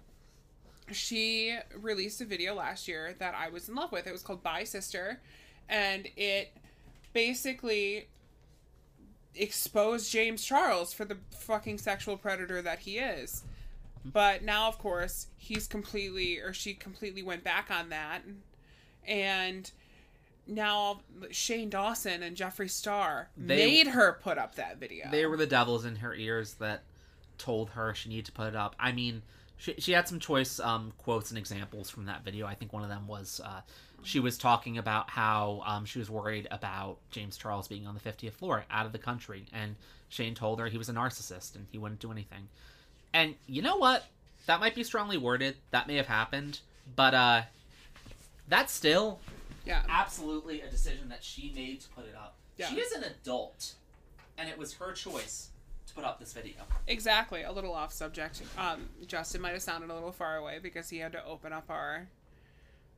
[0.91, 4.07] she released a video last year that I was in love with.
[4.07, 5.19] It was called Bye Sister,
[5.67, 6.53] and it
[7.13, 8.07] basically
[9.35, 13.43] exposed James Charles for the fucking sexual predator that he is.
[14.03, 14.09] Hmm.
[14.09, 18.21] But now, of course, he's completely, or she completely went back on that.
[19.07, 19.69] And
[20.47, 25.09] now Shane Dawson and Jeffree Star They- made her put up that video.
[25.11, 26.83] They were the devils in her ears that
[27.37, 28.75] told her she needed to put it up.
[28.79, 29.23] I mean,
[29.57, 32.45] she, she had some choice um, quotes and examples from that video.
[32.45, 33.61] I think one of them was uh,
[34.03, 37.99] she was talking about how um, she was worried about James Charles being on the
[37.99, 39.45] 50th floor out of the country.
[39.51, 39.75] And
[40.09, 42.47] Shane told her he was a narcissist and he wouldn't do anything.
[43.13, 44.05] And you know what?
[44.45, 45.55] That might be strongly worded.
[45.71, 46.59] That may have happened.
[46.95, 47.41] But uh,
[48.47, 49.19] that's still
[49.65, 49.81] yeah.
[49.89, 52.35] absolutely a decision that she made to put it up.
[52.57, 52.67] Yeah.
[52.67, 53.73] She is an adult,
[54.37, 55.49] and it was her choice
[55.95, 56.53] put up this video.
[56.87, 57.43] Exactly.
[57.43, 58.41] A little off subject.
[58.57, 61.65] Um, Justin might have sounded a little far away because he had to open up
[61.69, 62.07] our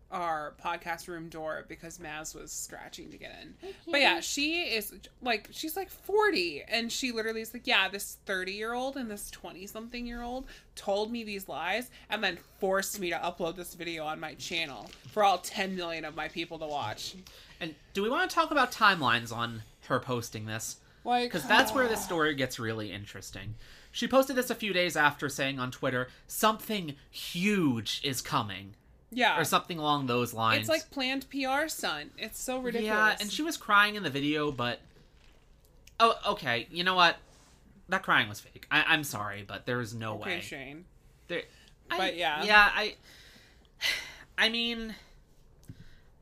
[0.10, 3.74] our podcast room door because Maz was scratching to get in.
[3.92, 8.18] But yeah, she is like she's like 40 and she literally is like, yeah, this
[8.26, 13.18] 30-year-old and this 20-something year old told me these lies and then forced me to
[13.18, 17.16] upload this video on my channel for all 10 million of my people to watch.
[17.60, 20.78] And do we want to talk about timelines on her posting this?
[21.08, 22.06] Like Because that's where this ah.
[22.06, 23.56] story gets really interesting.
[23.92, 28.76] She posted this a few days after saying on Twitter, something huge is coming,
[29.10, 29.40] yeah.
[29.40, 30.62] or something along those lines.
[30.62, 32.12] It's like planned PR stunt.
[32.18, 32.90] It's so ridiculous.
[32.90, 34.82] Yeah, and she was crying in the video, but.
[36.00, 36.68] Oh, okay.
[36.70, 37.16] You know what?
[37.88, 38.68] That crying was fake.
[38.70, 40.42] I- I'm sorry, but there's no okay, way.
[40.42, 40.86] Shane.
[41.30, 41.44] There,
[41.90, 42.44] I- But yeah.
[42.44, 42.70] yeah.
[42.76, 42.96] I,
[44.38, 44.94] I mean,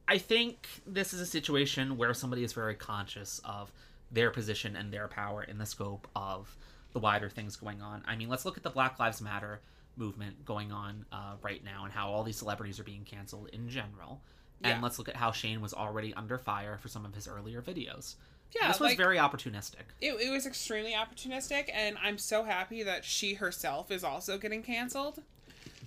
[0.08, 3.72] I think this is a situation where somebody is very conscious of
[4.16, 6.56] their position and their power in the scope of
[6.94, 8.04] the wider things going on.
[8.08, 9.60] I mean, let's look at the Black Lives Matter
[9.98, 13.70] movement going on uh, right now and how all these celebrities are being canceled in
[13.70, 14.22] general.
[14.64, 17.62] And let's look at how Shane was already under fire for some of his earlier
[17.62, 18.16] videos.
[18.56, 19.84] Yeah, this was like- very opportunistic.
[20.02, 24.64] It, it was extremely opportunistic, and I'm so happy that she herself is also getting
[24.64, 25.22] canceled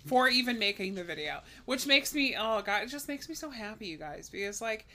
[0.07, 3.51] for even making the video, which makes me oh god, it just makes me so
[3.51, 4.87] happy, you guys, because like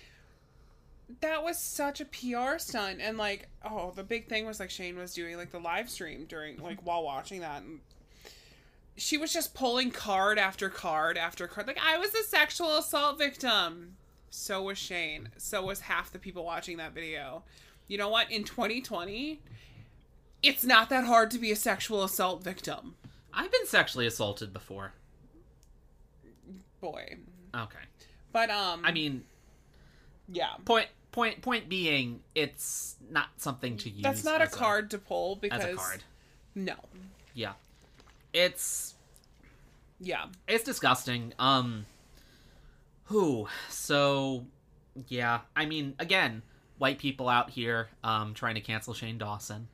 [1.21, 4.97] that was such a PR stunt, and like oh, the big thing was like Shane
[4.97, 7.79] was doing like the live stream during like while watching that, and
[8.95, 13.17] she was just pulling card after card after card, like I was a sexual assault
[13.17, 13.97] victim.
[14.29, 15.29] So was Shane.
[15.37, 17.43] So was half the people watching that video.
[17.87, 18.31] You know what?
[18.31, 19.41] In 2020,
[20.41, 22.95] it's not that hard to be a sexual assault victim.
[23.31, 24.93] I've been sexually assaulted before.
[26.81, 27.17] Boy.
[27.55, 27.77] Okay.
[28.31, 29.23] But um I mean,
[30.27, 30.53] yeah.
[30.65, 35.37] point point point being it's not something to use That's not a card to pull
[35.37, 36.03] because as a card.
[36.55, 36.75] No.
[37.33, 37.53] yeah.
[38.33, 38.95] It's
[40.01, 40.25] Yeah.
[40.47, 41.33] it's disgusting.
[41.39, 41.85] Um
[43.05, 44.45] who so
[45.07, 45.41] yeah.
[45.55, 46.41] I mean again
[46.79, 49.69] white people out here um trying to cancel shane dawson.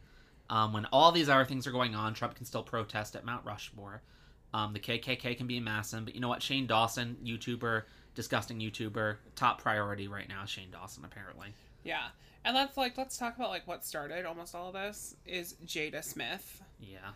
[0.49, 3.45] Um when all these other things are going on trump can still protest at mount
[3.45, 4.03] rushmore.
[4.51, 6.41] Um, the KKK can be in but you know what?
[6.41, 7.83] Shane Dawson, YouTuber,
[8.19, 10.43] disgusting YouTuber, top priority right now.
[10.43, 11.53] is Shane Dawson, apparently.
[11.85, 12.07] Yeah.
[12.43, 16.03] And let's like let's talk about like what started almost all of this is Jada
[16.03, 16.61] Smith.
[16.81, 17.11] Yeah.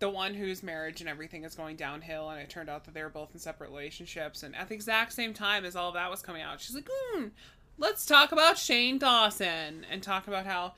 [0.00, 3.02] The one whose marriage and everything is going downhill, and it turned out that they
[3.04, 4.42] were both in separate relationships.
[4.42, 6.88] And at the exact same time as all of that was coming out, she's like,
[6.92, 7.26] hmm,
[7.78, 10.74] let's talk about Shane Dawson and talk about how,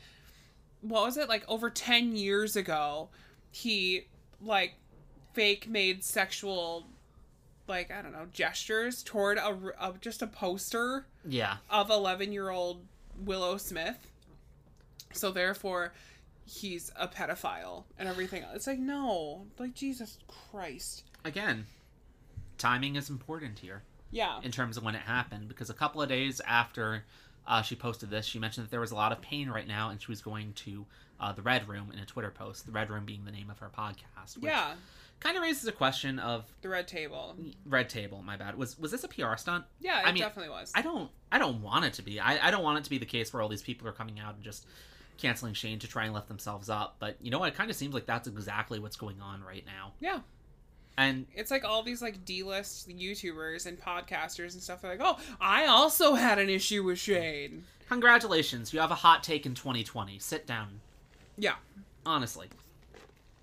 [0.83, 3.09] what was it, like over 10 years ago,
[3.51, 4.07] he,
[4.43, 4.75] like,
[5.33, 6.87] fake made sexual,
[7.69, 11.57] like, I don't know, gestures toward a, a just a poster Yeah.
[11.71, 12.85] of 11 year old
[13.19, 13.97] Willow Smith.
[15.13, 15.93] So therefore,
[16.45, 18.45] he's a pedophile and everything.
[18.55, 20.19] It's like, no, like, Jesus
[20.51, 21.05] Christ.
[21.25, 21.67] Again,
[22.59, 24.41] timing is important here Yeah.
[24.43, 27.05] in terms of when it happened because a couple of days after
[27.47, 29.89] uh, she posted this, she mentioned that there was a lot of pain right now
[29.91, 30.85] and she was going to
[31.19, 32.67] uh, the Red Room in a Twitter post.
[32.67, 34.35] The Red Room being the name of her podcast.
[34.37, 34.75] Which Yeah.
[35.21, 37.37] Kind of raises a question of The red table.
[37.65, 38.23] Red Table.
[38.23, 38.57] My bad.
[38.57, 39.65] Was was this a PR stunt?
[39.81, 40.71] Yeah, it I mean, definitely was.
[40.75, 42.21] I don't I don't want it to be.
[42.21, 44.21] I, I don't want it to be the case where all these people are coming
[44.21, 44.67] out and just
[45.19, 46.97] canceling Shane to try and lift themselves up.
[46.99, 47.49] But you know what?
[47.49, 49.93] It kind of seems like that's exactly what's going on right now.
[50.01, 50.21] yeah.
[50.99, 54.81] And It's like all these like D-list YouTubers and podcasters and stuff.
[54.81, 57.65] They're like, oh, I also had an issue with Shane.
[57.89, 60.19] congratulations, you have a hot take in 2020.
[60.19, 60.81] Sit down.
[61.37, 61.57] Yeah.
[62.07, 62.49] Honestly.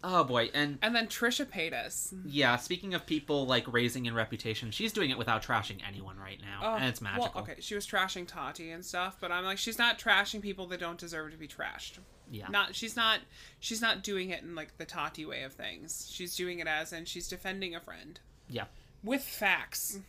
[0.05, 2.13] Oh boy, and And then Trisha Paytas.
[2.25, 6.39] yeah, speaking of people like raising in reputation, she's doing it without trashing anyone right
[6.41, 7.31] now, Oh, and it's magical.
[7.35, 10.67] Well, okay, she was trashing Tati and stuff, but I'm like, she's not trashing people
[10.67, 11.99] that don't deserve to be trashed.
[12.29, 13.19] Yeah, Not, she's not,
[13.59, 16.09] she's not doing it in like the Tati way of things.
[16.11, 18.65] She's doing it as and she's defending a friend yeah,
[19.03, 19.99] with facts.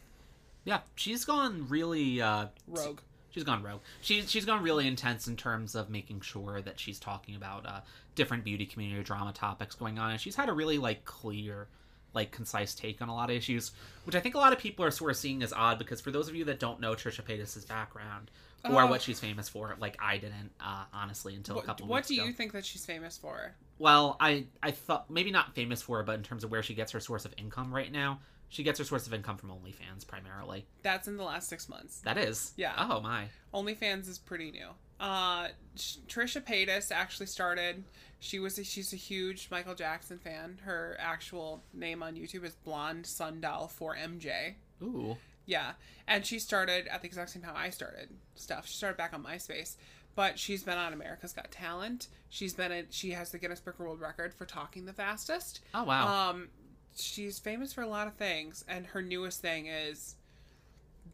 [0.64, 0.80] yeah.
[0.96, 3.00] She's gone really uh, Rogue.
[3.34, 3.80] She's gone rogue.
[4.00, 7.80] She's she's gone really intense in terms of making sure that she's talking about uh,
[8.14, 11.66] different beauty community drama topics going on, and she's had a really like clear,
[12.14, 13.72] like concise take on a lot of issues,
[14.04, 16.12] which I think a lot of people are sort of seeing as odd because for
[16.12, 18.30] those of you that don't know Trisha Paytas' background
[18.64, 18.86] or Oh.
[18.86, 21.86] what she's famous for, like I didn't uh, honestly until a couple.
[21.88, 22.24] what do ago.
[22.24, 23.52] you think that she's famous for?
[23.80, 26.92] Well, I I thought maybe not famous for, but in terms of where she gets
[26.92, 30.66] her source of income right now, she gets her source of income from OnlyFans primarily.
[30.82, 32.00] That's in the last six months.
[32.00, 32.72] That is, Yeah.
[32.78, 34.68] Oh my, OnlyFans is pretty new.
[35.00, 37.84] Uh, Trisha Paytas actually started.
[38.20, 40.58] She was a, she's a huge Michael Jackson fan.
[40.64, 44.54] Her actual name on YouTube is Blonde Sundoll for MJ.
[44.82, 45.72] ooh, Yeah,
[46.06, 48.66] and she started at the exact same time I started stuff.
[48.66, 49.76] She started back on MySpace,
[50.14, 52.06] but she's been on America's Got Talent.
[52.30, 55.60] She's been in, she has the Guinness Book of World Record for talking the fastest.
[55.74, 56.30] oh wow.
[56.30, 56.48] Um,
[56.96, 60.16] she's famous for a lot of things, and her newest thing is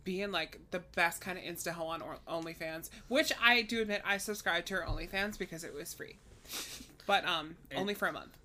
[0.04, 4.02] being like the best kind of insta hoe on or- OnlyFans, which I do admit
[4.04, 6.16] I subscribed to her OnlyFans because it was free,
[7.06, 8.36] but um, only for a month.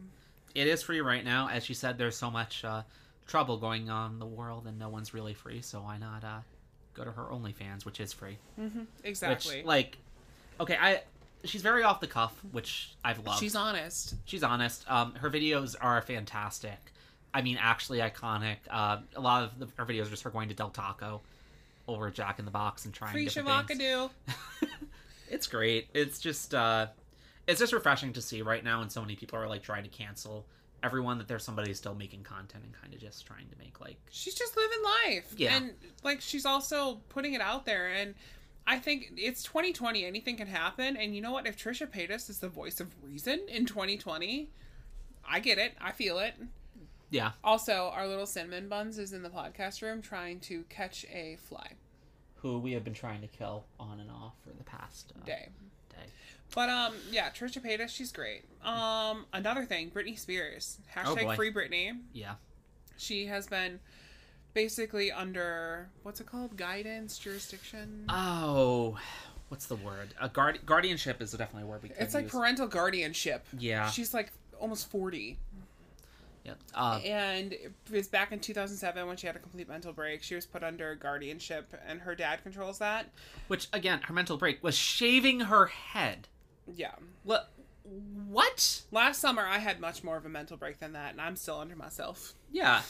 [0.54, 1.48] it is free right now.
[1.50, 2.82] As she said, there's so much uh,
[3.28, 5.62] trouble going on in the world, and no one's really free.
[5.62, 6.40] So why not uh,
[6.94, 8.38] go to her OnlyFans, which is free?
[8.60, 9.58] Mm-hmm, Exactly.
[9.58, 9.98] Which, like,
[10.60, 11.02] okay, I
[11.46, 13.40] she's very off the cuff, which I've loved.
[13.40, 14.16] she's honest.
[14.26, 14.84] she's honest.
[14.92, 16.92] Um, her videos are fantastic.
[17.36, 18.56] I mean, actually iconic.
[18.70, 21.20] Uh, a lot of the, her videos are just her going to Del Taco
[21.86, 23.28] over Jack in the Box and trying Free.
[23.28, 24.10] Shavakadu.
[25.30, 25.90] it's great.
[25.94, 26.88] It's just uh
[27.46, 29.90] it's just refreshing to see right now and so many people are like trying to
[29.90, 30.46] cancel
[30.82, 33.98] everyone that there's somebody still making content and kind of just trying to make like
[34.10, 35.34] She's just living life.
[35.36, 35.58] Yeah.
[35.58, 35.74] And
[36.06, 38.16] like she's also putting it out there and
[38.66, 40.06] I think it's 2020.
[40.06, 40.96] Anything can happen.
[40.96, 41.46] And you know what?
[41.46, 44.50] If Trisha Paytas is the voice of reason in 2020,
[45.30, 45.74] I get it.
[45.82, 46.36] I feel it.
[47.16, 47.32] Yeah.
[47.44, 51.72] Also, our little cinnamon buns is in the podcast room trying to catch a fly
[52.38, 55.50] Who we have been trying to kill on and off for the past uh, day.
[55.90, 56.06] day.
[56.54, 58.44] But um, yeah, Trisha Paytas, she's great.
[58.64, 61.36] Um, another thing, Britney Spears, Oh, hashtag boy.
[61.36, 61.98] free Britney.
[62.14, 62.36] Yeah.
[62.98, 63.80] She has been
[64.54, 68.06] basically under what's it called, guidance, jurisdiction.
[68.10, 68.98] Oh,
[69.50, 70.10] what's the word?
[70.22, 72.32] A guard guardianship is definitely a word we can it's like use.
[72.32, 73.46] parental guardianship.
[73.58, 73.90] Yeah.
[73.90, 75.38] She's like almost forty,
[76.46, 76.54] yeah.
[76.76, 79.92] Uh, and it was back in two thousand seven when she had a complete mental
[79.92, 80.22] break.
[80.24, 83.08] She was put under guardianship, and her dad controls that.
[83.48, 86.28] which again, her mental break was shaving her head.
[86.74, 86.94] Yeah.
[87.24, 87.52] What?
[88.30, 88.84] What?
[88.92, 91.60] Last summer, I had much more of a mental break than that, and I'm still
[91.60, 92.34] under myself.
[92.52, 92.82] Yeah.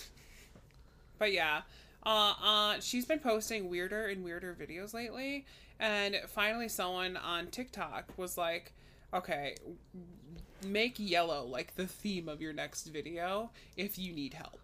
[1.18, 1.62] But yeah,
[2.06, 5.46] uh, uh, she's been posting weirder and weirder videos lately,
[5.80, 8.74] and finally, someone on TikTok was like,
[9.14, 9.56] "Okay,
[10.68, 14.60] make yellow like the theme of your next video if you need help."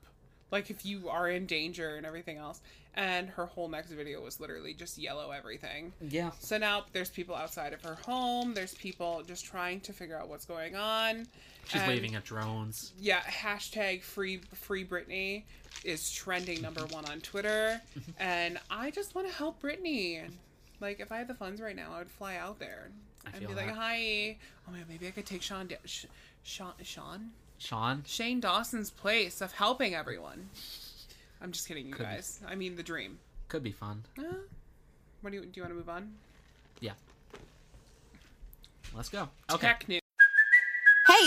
[0.52, 2.60] like if you are in danger and everything else.
[2.94, 5.94] And her whole next video was literally just yellow everything.
[6.02, 6.32] Yeah.
[6.42, 8.54] So now there's people outside of her home.
[8.54, 11.26] There's people just trying to figure out what's going on.
[11.70, 12.92] She's And- waving at drones.
[13.00, 15.44] Yeah, hashtag free free Britney
[15.86, 17.82] is trending number one on Twitter,
[18.20, 20.30] and I just want to help Britney.
[20.82, 22.90] Like, if I had the funds right now, I would fly out there
[23.26, 23.76] I and be like, that.
[23.76, 26.06] "Hi, oh man, maybe I could take Sean, da- Sh-
[26.44, 28.04] Sean, Sean, Sean?
[28.08, 30.50] Shane Dawson's place of helping everyone."
[31.42, 32.14] I'm just kidding, you Could be.
[32.14, 32.40] guys.
[32.48, 33.18] I mean, the dream.
[33.48, 34.04] Could be fun.
[34.18, 34.24] Uh,
[35.22, 35.52] what do you do?
[35.56, 36.14] You want to move on?
[36.80, 36.92] Yeah.
[38.96, 39.30] Let's go.
[39.52, 39.68] Okay.
[39.68, 40.01] Tech news.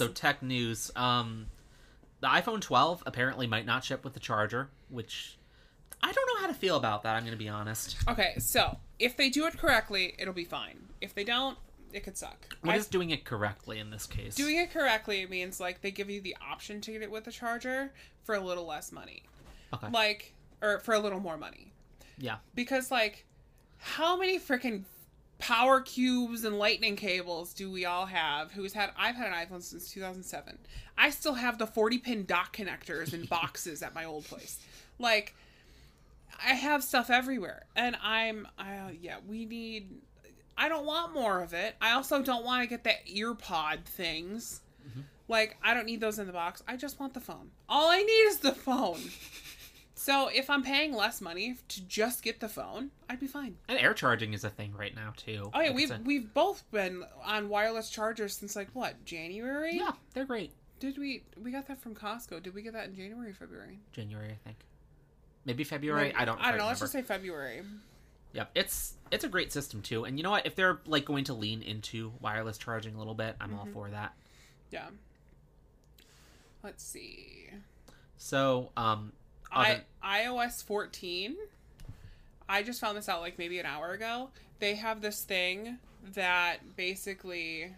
[0.00, 0.08] News.
[0.08, 0.90] So tech news.
[0.96, 1.46] Um,
[2.20, 5.38] the iPhone 12 apparently might not ship with the charger, which
[6.02, 7.16] I don't know how to feel about that.
[7.16, 7.96] I'm going to be honest.
[8.08, 10.78] okay, so if they do it correctly, it'll be fine.
[11.00, 11.58] If they don't,
[11.92, 12.46] it could suck.
[12.62, 14.34] What I- is doing it correctly in this case?
[14.34, 17.32] Doing it correctly means like they give you the option to get it with a
[17.32, 17.92] charger
[18.22, 19.22] for a little less money.
[19.72, 19.88] Okay.
[19.90, 20.32] Like
[20.62, 21.72] or for a little more money.
[22.18, 22.36] yeah.
[22.54, 23.26] Because like
[23.78, 24.84] how many freaking
[25.38, 29.62] power cubes and lightning cables do we all have who's had I've had an iPhone
[29.62, 30.58] since 2007.
[30.96, 34.58] I still have the 40 pin dock connectors and boxes at my old place.
[34.98, 35.34] Like
[36.44, 39.90] I have stuff everywhere and I'm I yeah, we need
[40.56, 41.74] I don't want more of it.
[41.80, 44.60] I also don't want to get the ear pod things.
[44.88, 45.00] Mm-hmm.
[45.28, 46.62] Like I don't need those in the box.
[46.68, 47.50] I just want the phone.
[47.68, 49.00] All I need is the phone.
[50.04, 53.56] So if I'm paying less money to just get the phone, I'd be fine.
[53.68, 55.50] And air charging is a thing right now too.
[55.54, 59.76] Oh yeah, Like we've a- we've both been on wireless chargers since like what January?
[59.78, 60.52] yeah, they're great.
[60.78, 62.42] Did we we got that from Costco?
[62.42, 63.78] Did we get that in January, or February?
[63.92, 64.58] January, I think.
[65.46, 66.12] Maybe February.
[66.14, 66.38] I don't.
[66.38, 66.64] I don't know.
[66.64, 67.62] quite Let's just say February.
[68.34, 70.04] Yep, it's it's a great system too.
[70.04, 70.44] And you know what?
[70.44, 73.58] If they're like going to lean into wireless charging a little bit, I'm Mm-hmm.
[73.58, 74.12] all for that.
[74.70, 74.88] Yeah.
[76.62, 77.48] Let's see.
[78.18, 79.12] So, um,
[79.54, 81.36] I iOS 14.
[82.48, 84.30] I just found this out like maybe an hour ago.
[84.58, 85.78] They have this thing
[86.14, 87.72] that basically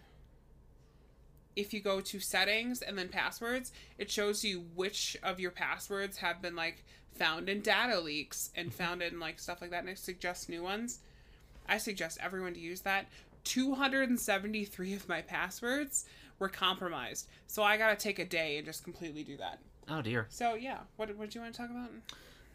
[1.55, 6.19] if you go to settings and then passwords, it shows you which of your passwords
[6.19, 8.77] have been like found in data leaks and mm-hmm.
[8.77, 11.01] found in like stuff like that and it suggests new ones.
[11.69, 13.07] I suggest everyone to use that.
[13.45, 16.05] 273 of my passwords
[16.39, 17.29] were compromised.
[17.47, 19.59] So I got to take a day and just completely do that.
[19.89, 20.27] Oh dear.
[20.29, 21.91] So yeah, what what do you want to talk about?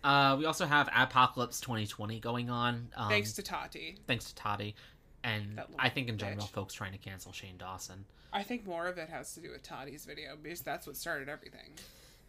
[0.03, 2.89] Uh, we also have Apocalypse 2020 going on.
[2.95, 3.97] Um, Thanks to Tati.
[4.07, 4.75] thanks to Tati,
[5.23, 6.49] and I think in general, bitch.
[6.51, 8.05] folks trying to cancel Shane Dawson.
[8.33, 11.29] I think more of it has to do with Tati's video because that's what started
[11.29, 11.69] everything.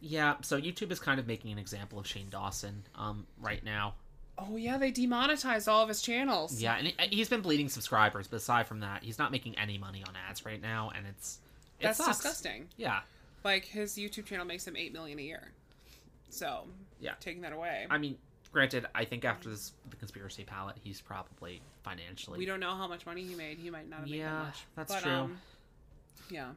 [0.01, 3.95] Yeah, so YouTube is kind of making an example of Shane Dawson um, right now.
[4.37, 6.61] Oh yeah, they demonetized all of his channels.
[6.61, 9.79] Yeah, and he- he's been bleeding subscribers, but aside from that, he's not making any
[9.79, 11.39] money on ads right now, and it's
[11.79, 12.17] it that's sucks.
[12.19, 12.69] disgusting.
[12.77, 13.01] Yeah,
[13.45, 15.51] Like his YouTube channel makes him eight million a year.
[16.31, 16.67] So
[17.01, 17.15] Yeah.
[17.21, 18.17] taking that away, I mean,
[18.53, 22.39] granted, I think after this the conspiracy palette, he's probably financially.
[22.39, 23.59] we don't know how much money he made.
[23.59, 24.65] He might not have made Yeah, that much.
[24.77, 25.13] that's But, true.
[25.13, 25.41] Um,
[26.31, 26.53] yeah.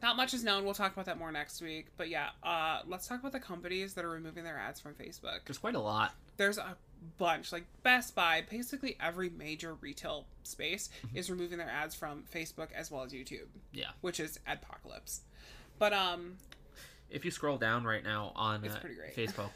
[0.00, 0.64] Not much is known.
[0.64, 1.86] We'll talk about that more next week.
[1.96, 5.40] But yeah, uh, let's talk about the companies that are removing their ads from Facebook.
[5.44, 6.14] There's quite a lot.
[6.36, 6.76] there's a
[7.16, 11.16] bunch like Best Buy, basically every major retail space Mm-hmm.
[11.16, 13.90] is removing their ads from Facebook as well as YouTube, Yeah.
[14.02, 15.20] which is Adpocalypse.
[15.78, 16.36] But um
[17.10, 18.80] If you scroll down right now on uh.
[19.16, 19.50] Facebook,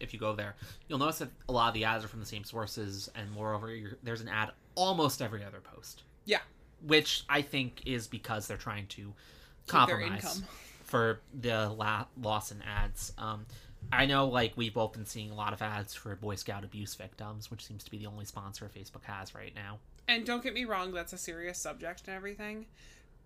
[0.00, 0.54] if you go there,
[0.88, 3.74] you'll notice that a lot of the ads are from the same sources, and moreover,
[3.74, 6.40] you're, there's an ad almost every other post, yeah,
[6.86, 10.42] which I think is because they're trying to Keep compromise
[10.84, 13.12] for the la- loss in ads.
[13.18, 13.46] Um,
[13.92, 16.94] I know, like we've both been seeing a lot of ads for Boy Scout abuse
[16.94, 19.78] victims, which seems to be the only sponsor Facebook has right now.
[20.06, 22.66] and don't get me wrong, that's a serious subject and everything,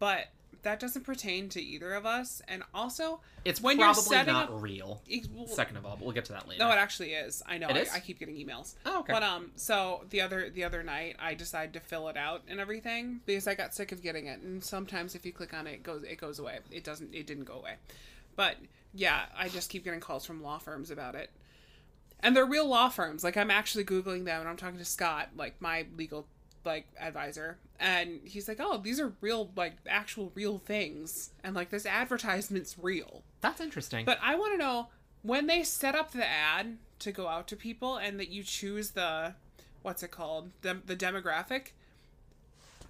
[0.02, 0.26] but
[0.62, 2.42] that doesn't pertain to either of us.
[2.48, 5.00] And also, It's When you're probably setting not up- real.
[5.08, 6.62] it- well, Second of all, but we'll get to that later.
[6.64, 7.42] no, it actually is.
[7.46, 7.68] I know.
[7.68, 7.90] It I, is?
[7.92, 8.74] I keep getting emails.
[8.86, 9.12] oh, okay.
[9.12, 12.58] But um, so the other the other night, I decided to fill it out and
[12.60, 14.40] everything because I got sick of getting it.
[14.40, 16.58] And sometimes if you click on it, it goes it goes away.
[16.70, 17.12] It doesn't.
[17.14, 17.74] It didn't go away.
[18.36, 18.56] But
[18.94, 21.30] yeah, I just keep getting calls from law firms about it,
[22.20, 23.24] and they're real law firms.
[23.24, 26.26] Like I'm actually googling them, and I'm talking to Scott, like my legal
[26.64, 31.70] like advisor, and he's like, "Oh, these are real, like actual real things, and like
[31.70, 34.04] this advertisement's real." That's interesting.
[34.04, 34.88] But I want to know
[35.22, 38.90] when they set up the ad to go out to people and that you choose
[38.90, 39.34] the
[39.82, 41.68] what's it called the, the demographic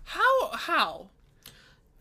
[0.05, 1.07] how how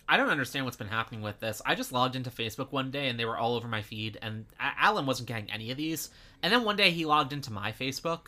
[0.10, 1.62] I don't understand what's been happening with this.
[1.66, 4.46] I just logged into Facebook one day and they were all over my feed, and
[4.60, 6.10] Alan wasn't getting any of these.
[6.44, 8.28] And then one day he logged into my Facebook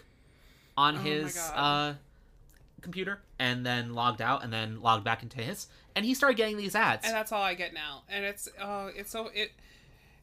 [0.78, 1.54] on Oh my his God.
[1.92, 1.94] uh,
[2.84, 6.58] computer, and then logged out, and then logged back into his, and he started getting
[6.58, 7.06] these ads.
[7.06, 8.04] and that's all i get now.
[8.10, 9.52] And it's oh it's so it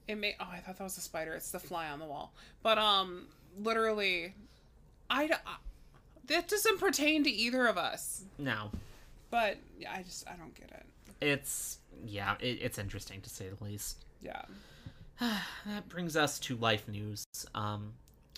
[0.06, 1.32] it may oh i thought that was a spider.
[1.34, 2.32] It's the fly on the wall.
[2.62, 3.26] But um
[3.58, 4.34] literally
[5.10, 5.56] i I-
[6.26, 8.22] that doesn't pertain to either of us.
[8.38, 8.70] No,
[9.30, 10.86] but yeah, i just i don't get it.
[11.20, 14.04] It's yeah, it, it's interesting to say the least.
[14.22, 14.42] yeah.
[15.66, 17.24] That brings us to life news.
[17.54, 17.92] Um,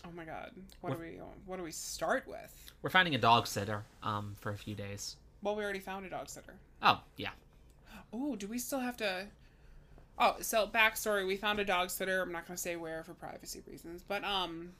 [0.05, 0.51] oh my god
[0.81, 4.51] what do we what do we start with we're finding a dog sitter um, for
[4.51, 5.17] a few days.
[5.43, 7.31] well we already found a dog sitter Oh yeah,
[8.13, 9.27] Oh, do we still have to?
[10.19, 12.21] Oh, so backstory: we found a dog sitter.
[12.21, 14.73] I'm not going to say where for privacy reasons, but um,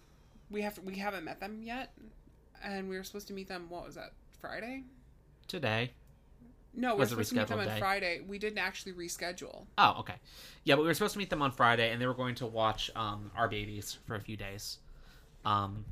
[0.51, 1.93] we have we haven't met them yet,
[2.63, 3.67] and we were supposed to meet them.
[3.69, 4.13] What was that?
[4.41, 4.85] Friday?
[5.49, 5.91] today.
[6.75, 7.79] No, we we're supposed to meet them on day?
[7.79, 8.21] Friday.
[8.27, 9.67] We didn't actually reschedule.
[9.77, 10.15] Oh, okay.
[10.65, 12.47] Yeah, but we were supposed to meet them on Friday, and they were going to
[12.47, 14.79] watch um, our babies for a few days.
[15.45, 15.85] Um,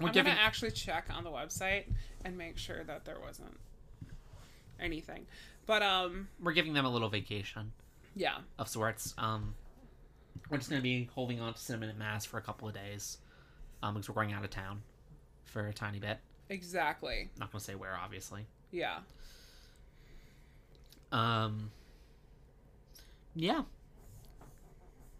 [0.00, 0.32] we're I'm giving.
[0.32, 1.84] gonna actually check on the website
[2.24, 3.58] and make sure that there wasn't
[4.80, 5.26] anything.
[5.66, 7.72] But um, We're giving them a little vacation
[8.16, 9.14] yeah, of sorts.
[9.18, 9.54] Um,
[10.48, 12.74] we're just going to be holding on to cinnamon and Maz for a couple of
[12.74, 13.18] days,
[13.82, 14.82] um, because we're going out of town
[15.44, 16.18] for a tiny bit.
[16.48, 17.30] exactly.
[17.38, 18.46] Not going to say where, obviously.
[18.72, 18.98] Yeah.
[21.12, 21.70] Um,
[23.34, 23.62] yeah.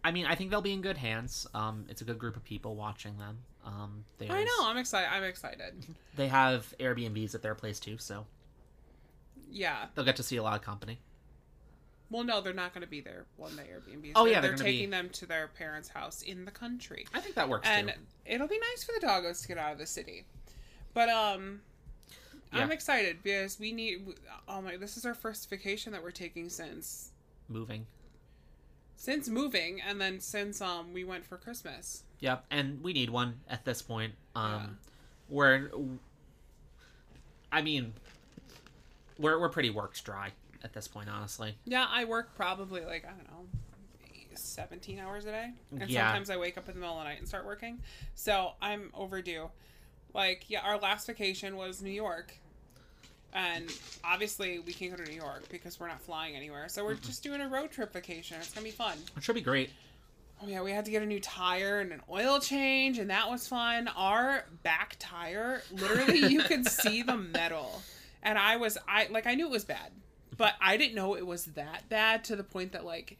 [0.03, 1.45] I mean, I think they'll be in good hands.
[1.53, 3.37] Um, it's a good group of people watching them.
[3.63, 4.51] Um, I know.
[4.63, 5.07] I'm excited.
[5.11, 5.85] I'm excited.
[6.15, 8.25] They have Airbnbs at their place too, so
[9.51, 9.87] Yeah.
[9.93, 10.99] they'll get to see a lot of company.
[12.09, 14.11] Well, no, they're not going to be there one day Airbnb.
[14.15, 16.51] Oh, They're- yeah, they're they're, gonna be- taking them to their parents' house in the
[16.51, 17.93] country, I think that works and too.
[18.25, 20.25] it'll be nice for the doggos to get out of the city.
[20.93, 21.61] But um,
[22.51, 24.05] I'm excited because we need.
[24.45, 24.75] Oh my!
[24.75, 27.11] This is our first vacation that we're taking since
[27.47, 27.85] Moving.
[29.01, 32.03] Since moving, and then since um we went for Christmas.
[32.19, 34.13] Yep, and we need one at this point.
[34.35, 34.67] Um, Yeah.
[35.27, 35.71] we're,
[37.51, 37.93] I mean,
[39.17, 40.29] we're we're pretty worked dry
[40.63, 41.55] at this point, honestly.
[41.65, 43.47] Yeah, I work probably like I don't know.
[44.33, 46.05] 17 hours a day and Yeah.
[46.07, 47.79] sometimes i wake up in the middle of the night and start working
[48.15, 49.49] so i'm overdue
[50.13, 52.37] like yeah our last vacation was new york
[53.33, 53.71] and
[54.03, 56.67] obviously we can't go to new york because we're not flying anywhere.
[56.69, 58.37] So we're just doing a road trip vacation.
[58.39, 58.97] It's gonna be fun.
[59.15, 59.69] It should be great.
[60.43, 63.29] oh yeah we had to get a new tire and an oil change and that
[63.29, 63.87] was fun.
[63.89, 67.81] Our back tire literally you could see the metal.
[68.23, 69.91] And i was i like i knew it was bad
[70.37, 73.17] but i didn't know it was that bad to the point that like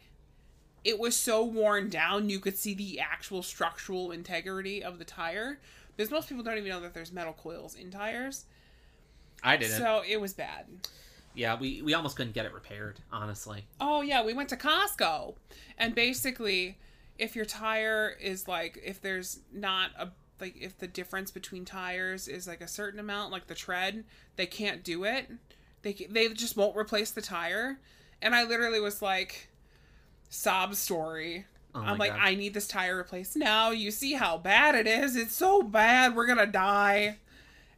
[0.83, 5.59] it was so worn down you could see the actual structural integrity of the tire.
[5.95, 8.45] Because most people don't even know that there's metal coils in tires
[9.43, 9.77] I didn't.
[9.77, 10.65] so it was bad
[11.33, 13.65] yeah, we we almost couldn't get it repaired, honestly.
[13.79, 15.35] Oh yeah, we went to Costco,
[15.77, 16.77] and basically,
[17.17, 22.27] if your tire is like, if there's not a like, if the difference between tires
[22.27, 24.03] is like a certain amount, like the tread,
[24.35, 25.29] they can't do it.
[25.83, 27.79] They they just won't replace the tire,
[28.21, 29.49] and I literally was like,
[30.29, 31.45] sob story.
[31.73, 32.19] Oh I'm like, God.
[32.21, 33.71] I need this tire replaced now.
[33.71, 35.15] You see how bad it is.
[35.15, 36.13] It's so bad.
[36.13, 37.17] We're gonna die.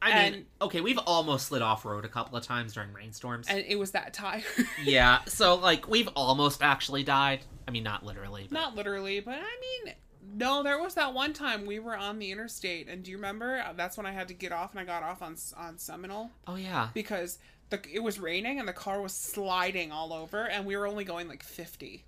[0.04, 3.48] I and- mean, okay, we've almost slid off road a couple of times during rainstorms.
[3.48, 4.42] And it was that tire.
[4.84, 7.40] yeah, so like we've almost actually died.
[7.66, 8.46] I mean, not literally.
[8.50, 8.52] But...
[8.52, 9.94] Not literally, but I mean,
[10.34, 13.64] no, there was that one time we were on the interstate, and do you remember?
[13.76, 16.56] That's when I had to get off, and I got off on on Seminole Oh
[16.56, 16.88] yeah.
[16.94, 17.38] because
[17.70, 21.04] the it was raining and the car was sliding all over, and we were only
[21.04, 22.04] going like fifty.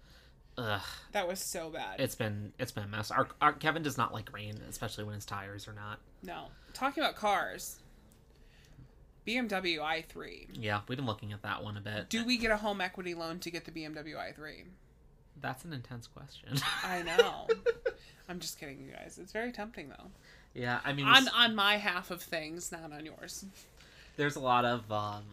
[0.58, 0.80] Ugh.
[1.12, 2.00] That was so bad.
[2.00, 3.10] It's been it's been a mess.
[3.10, 5.98] Our, our Kevin does not like rain, especially when his tires are not.
[6.22, 7.78] no, talking about cars.
[9.26, 10.48] BMW i3.
[10.60, 12.08] Yeah, we've been looking at that one a bit.
[12.08, 14.64] Do we get a home equity loan to get the BMW i3?
[15.40, 16.50] That's an intense question.
[16.84, 17.46] I know.
[18.28, 19.18] I'm just kidding, you guys.
[19.20, 20.10] It's very tempting though.
[20.54, 23.44] yeah, I mean, On on my half of things, not on yours.
[24.16, 25.24] there's a lot of um,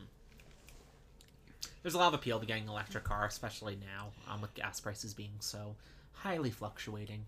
[1.82, 4.80] there's a lot of appeal to getting an electric car, especially now, um, with gas
[4.80, 5.76] prices being so
[6.14, 7.26] highly fluctuating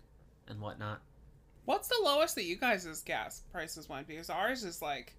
[0.48, 1.00] and whatnot.
[1.64, 4.06] What's the lowest that you guys' gas prices went?
[4.06, 5.14] Because ours is like,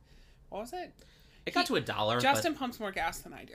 [0.50, 0.93] what was it?
[1.48, 2.20] It got He- to a dollar.
[2.20, 3.54] Justin pumps more gas than I do.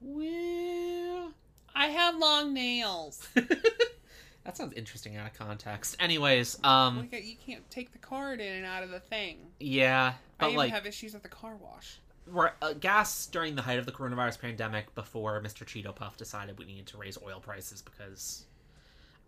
[0.00, 1.32] well,
[1.74, 3.26] I have long nails.
[3.34, 5.96] that sounds interesting out of context.
[6.00, 9.38] Anyways, um, Like, you can't take the card in and out of the thing.
[9.60, 11.98] yeah, I but even like have issues at the car wash.
[12.30, 15.64] we're, uh, gas during the height of the coronavirus pandemic before Mr.
[15.66, 18.44] Cheeto Puff decided we needed to raise oil prices because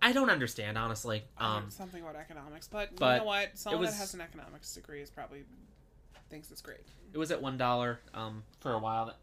[0.01, 1.25] I don't understand honestly.
[1.39, 3.59] Um, something about economics, but, but you know what?
[3.59, 5.45] Someone was- that has an economics degree is probably
[6.31, 6.81] thinks it's great.
[7.13, 9.15] it was at one dollar um for a while.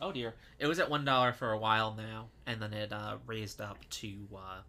[0.00, 3.18] Oh dear, it was at one dollar for a while now, and then it uh,
[3.26, 4.60] raised up to uh,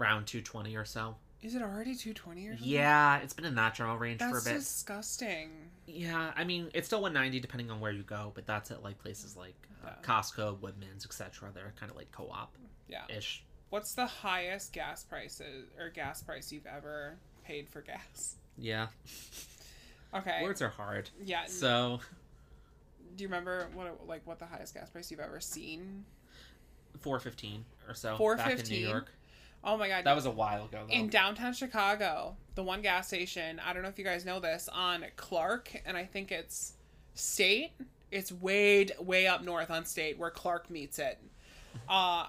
[0.00, 1.16] around two twenty or so.
[1.42, 2.68] Is it already two twenty or something?
[2.68, 4.58] Yeah, it's been in that general range that's for a bit.
[4.58, 5.50] disgusting.
[5.86, 8.98] Yeah, I mean it's still 190 depending on where you go, but that's at like
[8.98, 9.94] places like uh, Yeah.
[10.02, 11.50] Costco, Woodman's, etc.
[11.54, 12.54] They're kind of like co-op
[12.88, 13.02] Yeah.
[13.08, 13.44] ish.
[13.70, 18.36] What's the highest gas prices or gas price you've ever paid for gas?
[18.58, 18.86] Yeah,
[20.18, 20.42] Okay.
[20.42, 21.10] words are hard.
[21.24, 21.46] yeah.
[21.46, 22.00] So
[23.16, 26.04] do you remember what like what the highest gas price you've ever seen?
[27.00, 28.16] 415 or so.
[28.16, 28.80] 415?
[28.82, 29.10] New York.
[29.64, 30.04] Oh my god.
[30.04, 30.92] That was a while ago though.
[30.94, 34.68] in downtown Chicago, the one gas station, I don't know if you guys know this,
[34.72, 36.74] on Clark and I think it's
[37.14, 37.72] State.
[38.10, 41.18] It's way way up north on State where Clark meets it.
[41.88, 42.26] Uh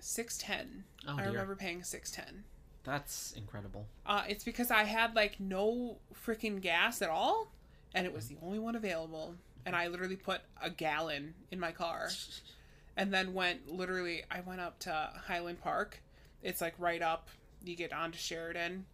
[0.00, 0.84] 610.
[1.06, 1.32] Oh, I dear.
[1.32, 2.44] remember paying 610.
[2.84, 3.86] That's incredible.
[4.06, 7.52] Uh, it's because I had like no freaking gas at all,
[7.94, 9.34] and it was the only one available.
[9.66, 12.08] And I literally put a gallon in my car,
[12.96, 14.22] and then went literally.
[14.30, 16.02] I went up to Highland Park.
[16.42, 17.28] It's like right up.
[17.64, 18.86] You get onto Sheridan.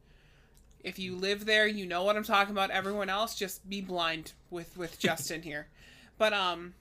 [0.82, 2.70] If you live there, you know what I'm talking about.
[2.70, 5.68] Everyone else, just be blind with with Justin here.
[6.18, 6.74] But um,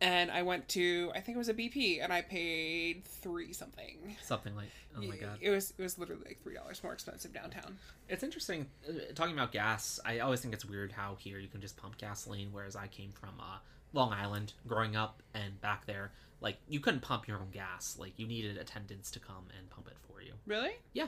[0.00, 4.16] and I went to I think it was a BP, and I paid three something.
[4.22, 5.38] Something like oh my god.
[5.40, 7.78] It was it was literally like three dollars more expensive downtown.
[8.08, 10.00] It's interesting uh, talking about gas.
[10.04, 13.10] I always think it's weird how here you can just pump gasoline, whereas I came
[13.12, 13.58] from uh,
[13.92, 17.96] Long Island growing up, and back there, like you couldn't pump your own gas.
[17.98, 20.32] Like you needed attendants to come and pump it for you.
[20.46, 20.72] Really?
[20.92, 21.06] Yeah.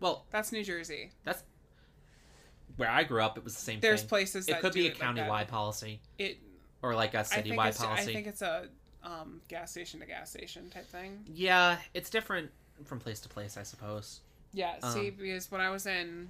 [0.00, 1.12] Well, That's New Jersey.
[1.24, 1.44] that's
[2.76, 3.38] where I grew up.
[3.38, 3.88] It was the same thing.
[3.88, 4.08] There's thing.
[4.08, 5.48] places It could be a like countywide that.
[5.48, 6.38] policy It.
[6.84, 7.80] Or like a citywide it's.
[7.82, 8.68] I think it's a
[9.02, 11.24] um, gas station to gas station type thing.
[11.32, 12.50] Yeah, it's different
[12.84, 14.20] from place to place, I suppose.
[14.52, 14.74] Yeah.
[14.92, 16.28] See, Um, because when I was in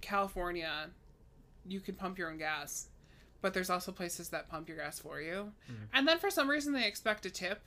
[0.00, 0.88] California,
[1.66, 2.88] you could pump your own gas,
[3.40, 5.84] but there's also places that pump your gas for you, Mm-hmm.
[5.94, 7.60] and then for some reason they expect a tip.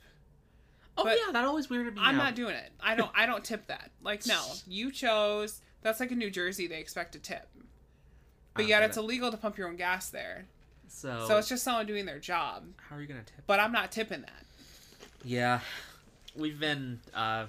[0.98, 2.24] Oh But yeah, that always weirded me I'm out.
[2.24, 2.72] not doing it.
[2.80, 3.10] I don't.
[3.14, 3.90] I don't tip that.
[4.02, 5.60] Like no, you chose.
[5.82, 6.66] That's like in New Jersey.
[6.66, 7.46] They expect a tip,
[8.54, 10.46] but Ah, yet it's it- illegal to pump your own gas there.
[10.88, 12.64] So, So it's just someone doing their job.
[12.88, 13.44] how are you gonna tip?
[13.46, 14.44] But I'm not tipping that.
[15.24, 15.60] Yeah,
[16.36, 17.46] we've been uh,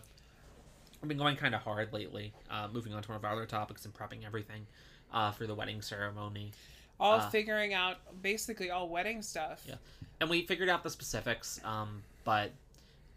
[1.02, 2.34] we've been going kind of hard lately.
[2.50, 4.66] Uh, moving on to one of our other topics and prepping everything
[5.14, 6.52] uh, for the wedding ceremony.
[7.00, 9.64] all Uh, figuring out basically all wedding stuff.
[9.68, 9.76] Yeah.
[10.20, 12.52] And we figured out the specifics, um, but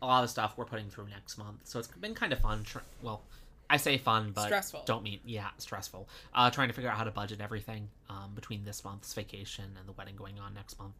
[0.02, 1.60] a lot of the stuff we're putting through next month.
[1.64, 2.62] So it's been kind of fun.
[2.64, 3.22] Tr- well,
[3.70, 4.82] I say fun, but Stressful.
[4.84, 6.08] don't mean yeah, stressful.
[6.34, 9.88] Uh, trying to figure out how to budget everything um, between this month's vacation and
[9.88, 10.94] the wedding going on next month.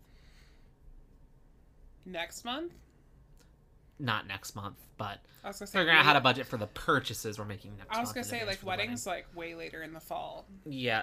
[2.07, 2.73] Next month,
[3.99, 5.79] Not next month, but I was gonna say.
[5.79, 7.99] figuring out how to budget for the purchases we're making next month.
[7.99, 8.87] I was gonna say like the wedding.
[8.87, 10.47] weddings like way later in the fall.
[10.65, 11.03] Yeah,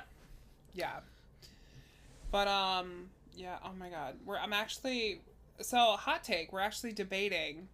[0.74, 1.00] Yeah.
[2.32, 4.16] But um yeah, oh my god.
[4.26, 5.22] We're I'm actually
[5.62, 7.68] so hot take, we're actually debating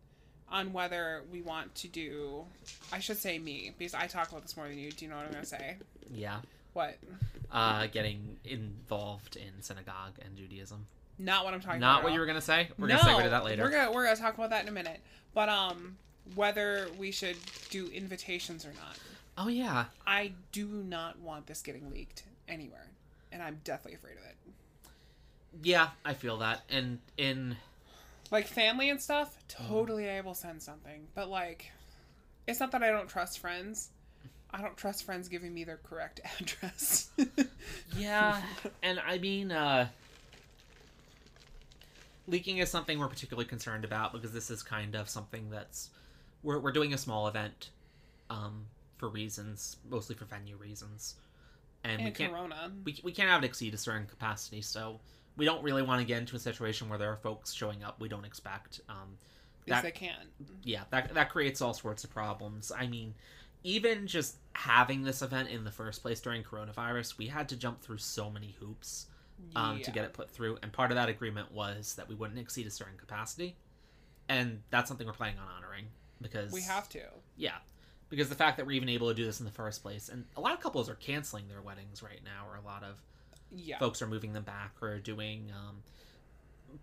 [0.50, 2.46] on whether we want to do
[2.92, 4.92] I should say me, because I talk about this more than you.
[4.92, 5.78] Do you know what I'm gonna say?
[6.14, 6.38] yeah.
[6.74, 6.98] What?
[7.52, 10.88] Uh, getting involved in synagogue and Judaism.
[11.20, 11.96] Not what I'm talking about.
[11.98, 12.70] Not what you were gonna say.
[12.80, 13.64] We're no, gonna segue to that later.
[13.64, 15.00] We're gonna we're gonna talk about that in a minute.
[15.34, 15.98] But um
[16.36, 17.38] whether we should
[17.70, 18.98] do invitations or not.
[19.38, 22.88] Oh yeah, I do not want this getting leaked anywhere.
[23.32, 24.36] And I'm deathly afraid of it.
[25.64, 25.90] yeah.
[26.06, 26.62] I feel that.
[26.70, 27.58] And in
[28.34, 29.72] Like family and stuff, Mm-hmm.
[29.72, 31.08] totally I will send something.
[31.14, 31.72] But like
[32.48, 33.90] it's not that I don't trust friends.
[34.52, 37.12] I don't trust friends giving me their correct address.
[37.96, 38.42] Yeah,
[38.82, 39.88] and I mean, uh,
[42.28, 45.90] leaking is something we're particularly concerned about because this is kind of something that's
[46.42, 47.70] we're we're doing a small event,
[48.30, 48.66] um,
[48.98, 51.16] for reasons mostly for venue reasons,
[51.84, 52.72] and, we can't Corona.
[52.84, 55.00] we we can't have it exceed a certain capacity, so
[55.38, 58.00] we don't really want to get into a situation where there are folks showing up
[58.00, 58.82] we don't expect.
[58.90, 59.18] Um,
[59.66, 60.16] Because that they can.
[60.64, 63.14] yeah that that creates all sorts of problems i mean
[63.64, 67.82] even just having this event in the first place during coronavirus we had to jump
[67.82, 69.08] through so many hoops
[69.56, 72.40] um, to get it put through and part of that agreement was that we wouldn't
[72.40, 73.56] exceed a certain capacity
[74.30, 75.86] and that's something we're planning on honoring
[76.22, 77.02] because We have to.
[77.38, 77.58] yeah
[78.10, 80.26] because the fact that we're even able to do this in the first place and
[80.38, 83.02] a lot of couples are canceling their weddings right now or a lot of
[83.56, 83.78] Yeah.
[83.80, 85.84] folks are moving them back or doing um,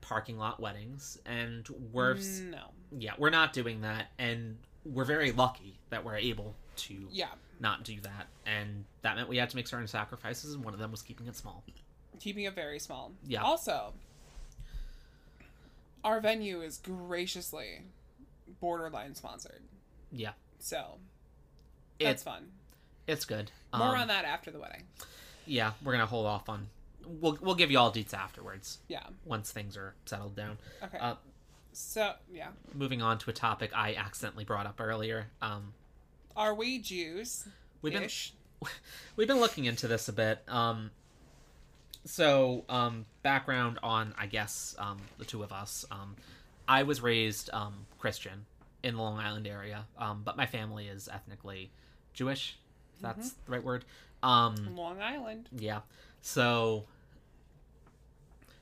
[0.00, 2.66] parking lot weddings and we're No.
[2.96, 7.28] yeah we're not doing that and we're very lucky that we're able to Yeah.
[7.58, 10.80] not do that and that meant we had to make certain sacrifices and one of
[10.80, 11.62] them was keeping it small
[12.18, 13.12] Keeping it very small.
[13.26, 13.42] Yeah.
[13.42, 13.94] Also,
[16.04, 17.82] our venue is graciously
[18.60, 19.62] borderline sponsored.
[20.12, 20.98] Yeah, So
[21.98, 22.48] that's it's fun.
[23.06, 23.50] it's good.
[23.72, 24.82] More Um, on that after the wedding.
[25.50, 26.68] Yeah, we're gonna hold off on.
[27.04, 29.02] We'll we'll give you all deets afterwards Yeah.
[29.24, 30.58] once things are settled down.
[30.82, 30.98] Okay.
[30.98, 31.16] Uh,
[31.72, 35.26] so yeah, moving on to a topic I accidentally brought up earlier.
[35.42, 35.72] Um,
[36.36, 37.48] are we Jews?
[37.82, 38.08] we've been
[39.16, 40.42] we've been looking into this a bit.
[40.48, 40.90] Um,
[42.04, 45.84] so um, background on I guess um, the two of us.
[45.90, 46.16] Um,
[46.68, 48.46] I was raised um, Christian
[48.82, 51.70] in the Long Island area, um, but my family is ethnically
[52.14, 52.56] Jewish.
[52.96, 53.84] If that's the right word.
[54.22, 55.48] Um, Long Island.
[55.56, 55.80] Yeah.
[56.20, 56.84] So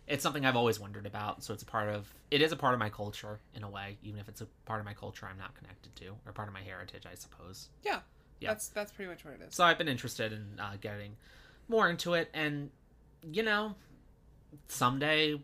[0.06, 1.42] it's something I've always wondered about.
[1.44, 3.96] So it's a part of it is a part of my culture in a way,
[4.02, 6.54] even if it's a part of my culture I'm not connected to, or part of
[6.54, 7.68] my heritage, I suppose.
[7.82, 8.00] Yeah.
[8.40, 8.50] Yeah.
[8.50, 9.54] That's that's pretty much what it is.
[9.54, 11.16] So I've been interested in uh, getting
[11.68, 12.70] more into it, and
[13.32, 13.74] you know,
[14.68, 15.40] someday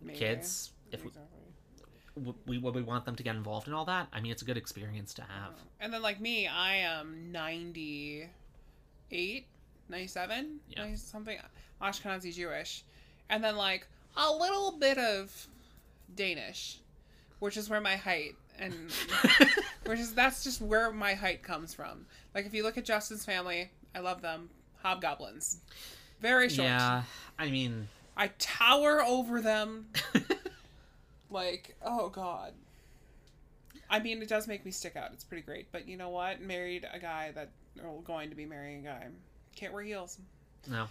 [0.00, 0.18] Maybe.
[0.18, 1.38] kids, if we, Exactly.
[2.16, 4.08] w- we would we want them to get involved in all that.
[4.12, 5.52] I mean, it's a good experience to have.
[5.78, 9.46] And then like me, I am 98,
[9.88, 10.94] 97, Yeah.
[10.96, 11.38] something
[11.80, 12.84] Ashkenazi Jewish.
[13.30, 13.86] And then like
[14.16, 15.46] a little bit of
[16.14, 16.78] Danish,
[17.38, 18.74] which is where my height and
[19.86, 22.06] which is that's just where my height comes from.
[22.34, 24.50] Like if you look at Justin's family, I love them.
[24.82, 25.58] Hobgoblins.
[26.20, 26.68] Very short.
[26.68, 27.02] Yeah,
[27.38, 29.86] I mean, I tower over them.
[31.30, 32.54] like, oh god.
[33.90, 35.10] I mean, it does make me stick out.
[35.12, 35.72] It's pretty great.
[35.72, 36.40] But you know what?
[36.42, 37.50] Married a guy that,
[37.82, 39.06] or going to be marrying a guy.
[39.58, 40.18] Can't wear heels.
[40.70, 40.86] no,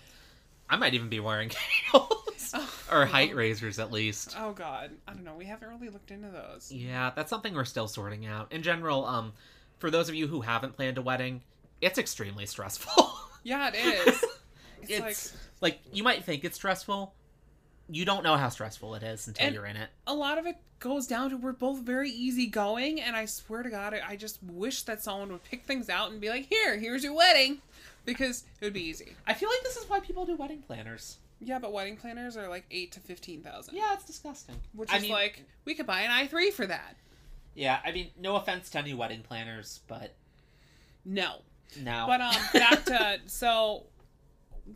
[0.70, 1.50] I might even be wearing
[1.92, 2.54] heels
[2.92, 4.36] or height raisers at least.
[4.38, 4.92] Oh god.
[5.08, 5.36] I don't know.
[5.36, 6.72] We haven't really looked into those.
[6.72, 8.52] Yeah, that's something we're still sorting out.
[8.52, 9.34] In general, um,
[9.80, 11.42] for those of you who haven't planned a wedding,
[11.82, 13.12] it's extremely stressful.
[13.44, 14.26] Yeah, it is.
[14.82, 17.14] It's, it's like like you might think it's stressful.
[17.90, 19.90] You don't know how stressful it is until And- you're in it.
[20.06, 23.70] a lot of it goes down to we're both very easygoing, and I swear to
[23.70, 27.04] God, I just wish that someone would pick things out and be like, "Here, here's
[27.06, 27.62] your wedding,"
[28.08, 29.16] because it would be easy.
[29.28, 31.18] I feel like this is why people do wedding planners.
[31.40, 33.76] Yeah, but wedding planners are like eight to fifteen thousand.
[33.76, 34.56] Yeah, it's disgusting.
[34.74, 36.96] which I is mean, like we could buy an i three for that.
[37.54, 40.16] yeah, I mean, no offense to any wedding planners, but
[41.06, 41.42] No,
[41.80, 42.06] no.
[42.08, 43.84] but um, back to so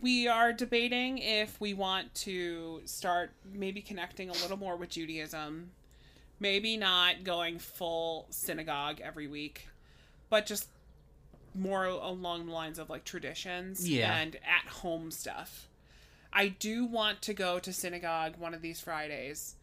[0.02, 5.72] we are debating if we want to start maybe connecting a little more with Judaism,
[6.40, 9.68] maybe not going full synagogue every week,
[10.30, 10.68] but just
[11.54, 14.16] more along the lines of like traditions Yeah.
[14.16, 15.68] and at home stuff.
[16.34, 19.56] I do want to go to synagogue one of these Fridays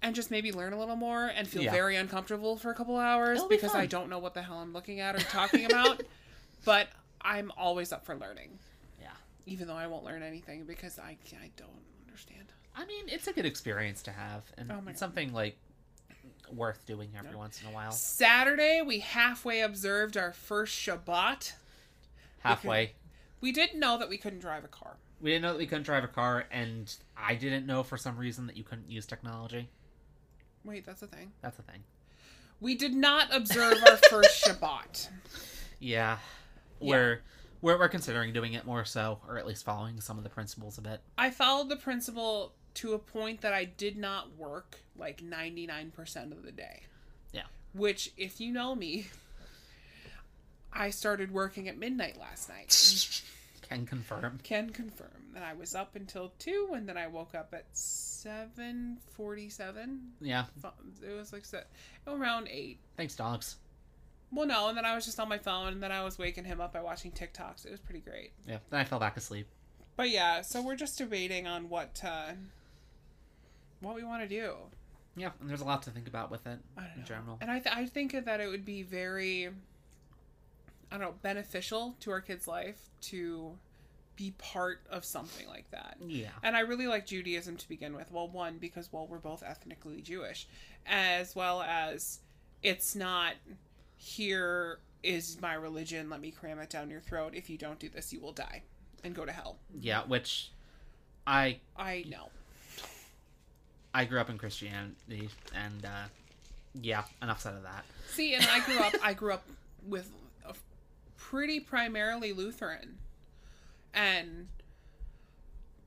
[0.00, 1.70] and just maybe learn a little more and feel Yeah.
[1.72, 4.72] very uncomfortable for a couple hours be because I don't know what the hell I'm
[4.72, 6.02] looking at or talking about.
[6.64, 6.88] but
[7.20, 8.58] I'm always up for learning,
[9.00, 9.10] yeah.
[9.46, 11.70] even though I won't learn anything because I, I don't
[12.08, 12.46] understand.
[12.74, 14.98] I mean, it's a good experience to have, and Oh it's God.
[14.98, 15.56] something like
[16.52, 17.92] worth doing every once in a while.
[17.92, 21.52] Saturday, we halfway observed our first Shabbat.
[22.40, 22.92] Halfway.
[23.40, 24.96] We didn't know that we couldn't drive a car.
[25.20, 28.16] We didn't know that we couldn't drive a car, and I didn't know for some
[28.16, 29.68] reason that you couldn't use technology.
[30.64, 31.32] Wait, that's a thing.
[31.42, 31.82] That's a thing.
[32.60, 35.08] We did not observe our first Shabbat.
[35.80, 36.18] Yeah.
[36.80, 37.20] We're,
[37.60, 40.78] we're we're considering doing it more so, or at least following some of the principles
[40.78, 41.00] a bit.
[41.16, 46.42] I followed the principle to a point that I did not work like 99% of
[46.42, 46.82] the day.
[47.32, 47.42] Yeah.
[47.74, 49.06] Which, if you know me,
[50.72, 53.22] I started working at midnight last night.
[53.68, 54.38] Can confirm.
[54.42, 55.08] Can confirm.
[55.34, 59.98] And I was up until 2, and then I woke up at 7.47.
[60.20, 60.44] Yeah.
[61.02, 61.62] It was like se-
[62.06, 62.78] around 8.
[62.96, 63.56] Thanks, dogs.
[64.30, 66.44] Well, no, and then I was just on my phone, and then I was waking
[66.44, 67.64] him up by watching TikToks.
[67.66, 68.32] It was pretty great.
[68.46, 68.58] Yeah.
[68.70, 69.46] Then I fell back asleep.
[69.96, 72.32] But yeah, so we're just debating on what uh,
[73.82, 74.54] what we want to do.
[75.16, 77.04] Yeah, and there's a lot to think about with it in know.
[77.04, 77.38] general.
[77.40, 79.50] And I, th- I think that it would be very, I
[80.90, 83.52] don't know, beneficial to our kids' life to
[84.16, 85.96] be part of something like that.
[86.00, 86.28] Yeah.
[86.42, 88.10] And I really like Judaism to begin with.
[88.10, 90.46] Well, one, because, well, we're both ethnically Jewish,
[90.86, 92.20] as well as
[92.62, 93.34] it's not
[93.96, 97.32] here is my religion, let me cram it down your throat.
[97.34, 98.62] If you don't do this, you will die
[99.04, 99.58] and go to hell.
[99.80, 100.50] Yeah, which
[101.26, 102.30] I I know.
[103.94, 106.04] I grew up in Christianity, and uh,
[106.80, 107.84] yeah, enough said of that.
[108.10, 108.94] See, and I grew up.
[109.02, 109.44] I grew up
[109.86, 110.10] with
[110.46, 110.54] a
[111.16, 112.98] pretty primarily Lutheran,
[113.92, 114.48] and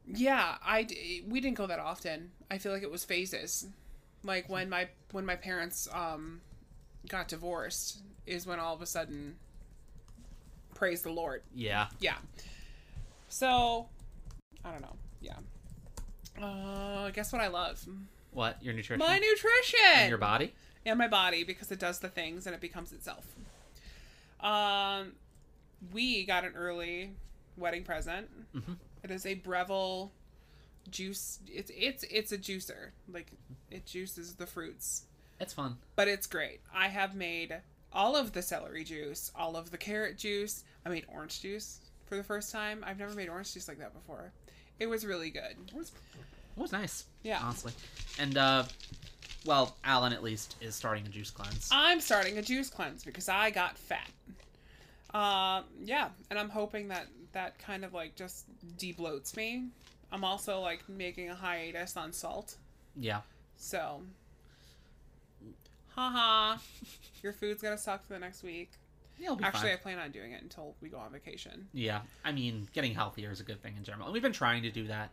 [0.07, 0.87] yeah, I
[1.27, 2.31] we didn't go that often.
[2.51, 3.67] I feel like it was phases.
[4.23, 6.41] Like when my when my parents um
[7.09, 9.35] got divorced is when all of a sudden,
[10.73, 11.41] praise the Lord.
[11.53, 12.17] Yeah, Yeah.
[13.27, 13.87] So,
[14.63, 14.95] I don't know.
[15.19, 15.35] Yeah.
[16.41, 17.85] Uh, guess what I love?
[18.31, 18.99] What your nutrition?
[18.99, 20.53] My nutrition and your body.
[20.85, 23.25] and my body because it does the things and it becomes itself.
[24.41, 25.13] Um,
[25.93, 27.11] we got an early
[27.57, 28.27] wedding present.
[28.55, 28.77] Mhm.
[29.03, 30.11] It is a Breville
[30.89, 31.39] juice.
[31.47, 32.89] It's it's it's a juicer.
[33.11, 33.31] Like
[33.71, 35.05] it juices the fruits,
[35.39, 35.77] It's fun.
[35.95, 36.61] but it's great.
[36.73, 37.61] I have made
[37.93, 40.63] all of the celery juice, all of the carrot juice.
[40.85, 42.83] I made orange juice for the first time.
[42.85, 44.31] I've never made orange juice like that before.
[44.79, 45.55] It was really good.
[45.67, 45.91] It was,
[46.57, 47.05] it was nice.
[47.23, 47.39] Yeah.
[47.41, 47.73] honestly.
[48.19, 48.63] And uh,
[49.45, 51.69] well, Alan at least is starting a juice cleanse.
[51.71, 54.09] I'm starting a juice cleanse because I got fat.
[55.13, 58.45] Um, yeah, and I'm hoping that that kind of like just
[58.77, 59.67] debloats me.
[60.11, 62.55] I'm also like making a hiatus on salt,
[62.97, 63.21] yeah.
[63.55, 64.01] so
[65.95, 66.57] haha,
[67.23, 68.71] your food's gonna suck for the next week.
[69.17, 71.67] Yeah, it'll be Actually, I plan on doing it until we go on vacation.
[71.73, 74.63] Yeah, I mean, getting healthier is a good thing in general, and we've been trying
[74.63, 75.11] to do that,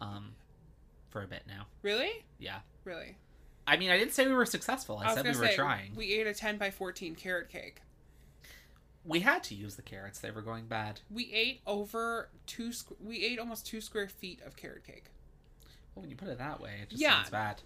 [0.00, 0.32] um,
[1.10, 1.66] for a bit now.
[1.82, 2.58] Really, Yeah.
[2.84, 3.16] really.
[3.66, 4.98] I mean, I didn't say we were successful.
[4.98, 5.90] I, was said we gonna were say, trying.
[5.96, 6.06] We...
[6.06, 7.80] We ate a ten by fourteen carrot cake.
[9.04, 11.00] We had to use the carrots; they were going bad.
[11.10, 12.68] We ate over two.
[12.70, 15.04] squ- We ate almost two square feet of carrot cake.
[15.94, 17.14] Well, when you put it that way, it just Yeah.
[17.22, 17.62] sounds bad.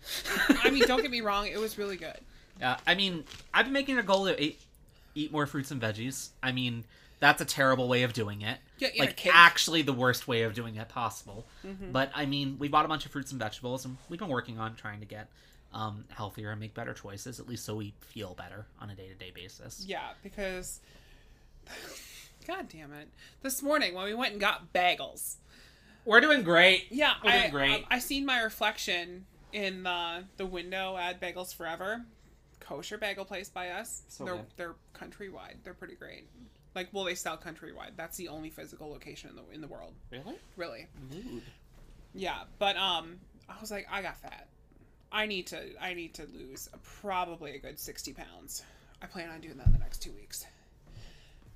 [0.63, 2.19] I mean, don't get me wrong; it was really good.
[2.63, 4.61] Uh, I mean, I've been making a goal to eat,
[5.15, 6.31] eat more fruits and veggies.
[6.43, 6.85] I mean,
[7.21, 8.59] that's a terrible way of doing it.
[8.79, 11.47] Yeah, like actually the worst way of doing it possible.
[11.67, 11.93] Mm-hmm.
[11.93, 14.59] But I mean, we bought a bunch of fruits and vegetables, and we've been working
[14.59, 15.29] on trying to get
[15.73, 19.09] um, healthier and make better choices, at least so we feel better on a day
[19.09, 19.85] to day basis.
[19.87, 20.81] Yeah, because
[22.47, 23.09] God damn it.
[23.43, 25.37] This morning when we went and got bagels.
[26.07, 26.87] We're doing great.
[26.91, 27.85] Yeah, We're I, doing great.
[27.91, 32.07] I, I seen my reflection in the the window at Bagels Forever.
[32.71, 34.03] Kosher bagel place by us.
[34.07, 34.47] So they're good.
[34.57, 35.57] they're countrywide.
[35.65, 36.29] They're pretty great.
[36.77, 37.97] Like well they sell countrywide.
[37.97, 39.93] That's the only physical location in the in the world.
[40.13, 40.37] Really?
[40.57, 40.87] Really.
[41.11, 41.43] Mood.
[42.15, 43.17] Yeah, but um
[43.49, 44.47] I was like I got fat.
[45.11, 46.69] I need to I need to lose
[47.01, 48.63] probably a good 60 pounds.
[49.03, 50.47] I plan on doing that in the next 2 weeks.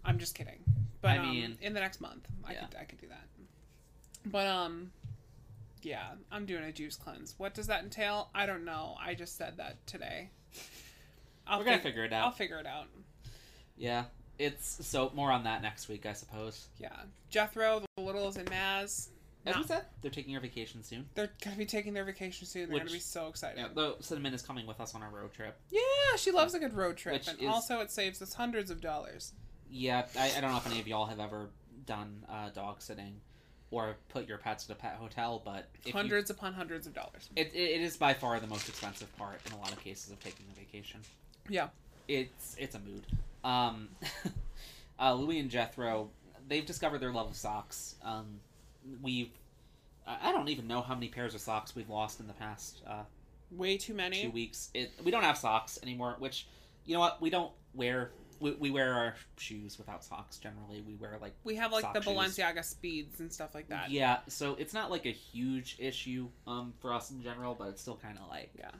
[0.05, 0.65] I'm just kidding.
[1.01, 2.67] But I um, mean- in the next month I Yeah.
[2.67, 3.29] could I could do that.
[4.27, 4.91] But um
[5.83, 7.37] yeah, I'm doing a juice cleanse.
[7.39, 8.31] What does that entail?
[8.35, 8.97] I don't know.
[9.01, 10.31] I just said that today.
[11.55, 12.24] I'll We're gonna fig- figure it out.
[12.26, 12.86] I'll figure it out.
[13.76, 14.05] Yeah.
[14.38, 16.66] It's so more on that next week, I suppose.
[16.78, 16.88] Yeah.
[17.30, 19.09] Jethro, the littles, and Maz.
[19.46, 21.07] As we said, they're taking their vacation soon.
[21.14, 22.70] they're gonna be taking their vacation soon.
[22.70, 23.59] They're gonna be so excited.
[23.61, 25.57] Yeah, though Cinnamon is coming with us on our road trip.
[25.70, 25.80] Yeah,
[26.16, 28.80] she loves a good road trip, Which and is- also it saves us hundreds of
[28.80, 29.34] dollars.
[29.70, 31.50] Yeah, I, I don't know if any of y'all have ever
[31.84, 33.20] done uh, dog sitting
[33.70, 36.94] or put your pets at a pet hotel, but if you- hundreds upon hundreds of
[36.94, 37.28] dollars.
[37.36, 40.11] it, it, it is by far the most expensive part in a lot of cases
[40.11, 41.00] of taking a vacation.
[41.49, 41.68] Yeah,
[42.09, 43.07] It's it's a mood.
[43.42, 43.88] Um,
[45.01, 46.11] uh, Louis and Jethro,
[46.49, 47.97] they've discovered their love of socks.
[48.03, 48.40] Um,
[49.03, 49.30] we've
[50.07, 53.05] I don't even know how many pairs of socks we've lost in the past uh,
[53.51, 54.22] way too many.
[54.22, 54.70] two weeks.
[54.74, 56.47] It, we don't have socks anymore, which
[56.86, 58.11] you know what we don't wear.
[58.40, 60.82] We, we wear our shoes without socks generally.
[60.86, 62.12] We wear like We have like the shoes.
[62.14, 63.90] Balenciaga speeds and stuff like that.
[63.90, 67.80] Yeah, so it's not like a huge issue um, for us in general, but it's
[67.80, 68.70] still kind of like Yeah.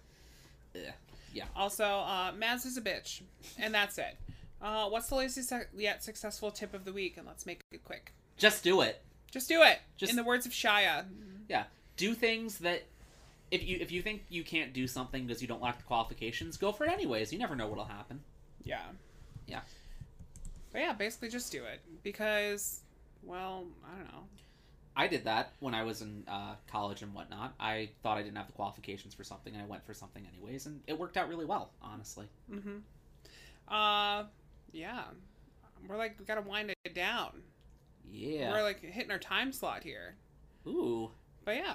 [0.75, 0.91] eh.
[1.35, 1.45] Yeah.
[1.55, 3.21] Also, uh, Maz is a bitch,
[3.59, 4.17] and that's it.
[4.63, 7.19] Uh, what's the latest yet successful tip of the week?
[7.19, 8.13] And let's make it quick.
[8.39, 9.03] Just do it.
[9.31, 9.81] Just do it.
[9.99, 11.05] Just- In the words of Shia.
[11.49, 11.65] Yeah,
[11.99, 12.85] do things that
[13.51, 16.57] if you if you think you can't do something because you don't lack the qualifications,
[16.57, 17.33] go for it anyways.
[17.33, 18.21] You never know what'll happen.
[18.63, 18.81] Yeah.
[19.47, 19.61] Yeah.
[20.73, 22.81] But yeah, basically just do it because,
[23.23, 24.25] well, I don't know.
[24.97, 27.55] I did that when I was in uh, college and whatnot.
[27.59, 30.67] I thought I didn't have the qualifications for something, and I went for something anyways,
[30.67, 32.27] and it worked out really well, honestly.
[32.51, 32.77] Mm-hmm.
[33.75, 34.25] Uh,
[34.73, 35.03] yeah.
[35.89, 37.43] We're like we gotta wind it down.
[38.11, 38.53] Yeah.
[38.53, 40.15] We're like hitting our time slot here.
[40.67, 41.11] Ooh.
[41.45, 41.75] But yeah,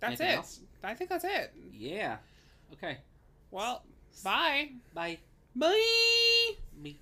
[0.00, 0.36] that's Anything it.
[0.36, 0.60] else?
[0.84, 1.52] I think that's it.
[1.72, 2.18] Yeah.
[2.74, 2.98] Okay.
[3.50, 3.82] Well,
[4.22, 4.70] bye.
[4.94, 5.18] Bye.
[5.54, 6.52] Bye.
[6.80, 6.98] Me.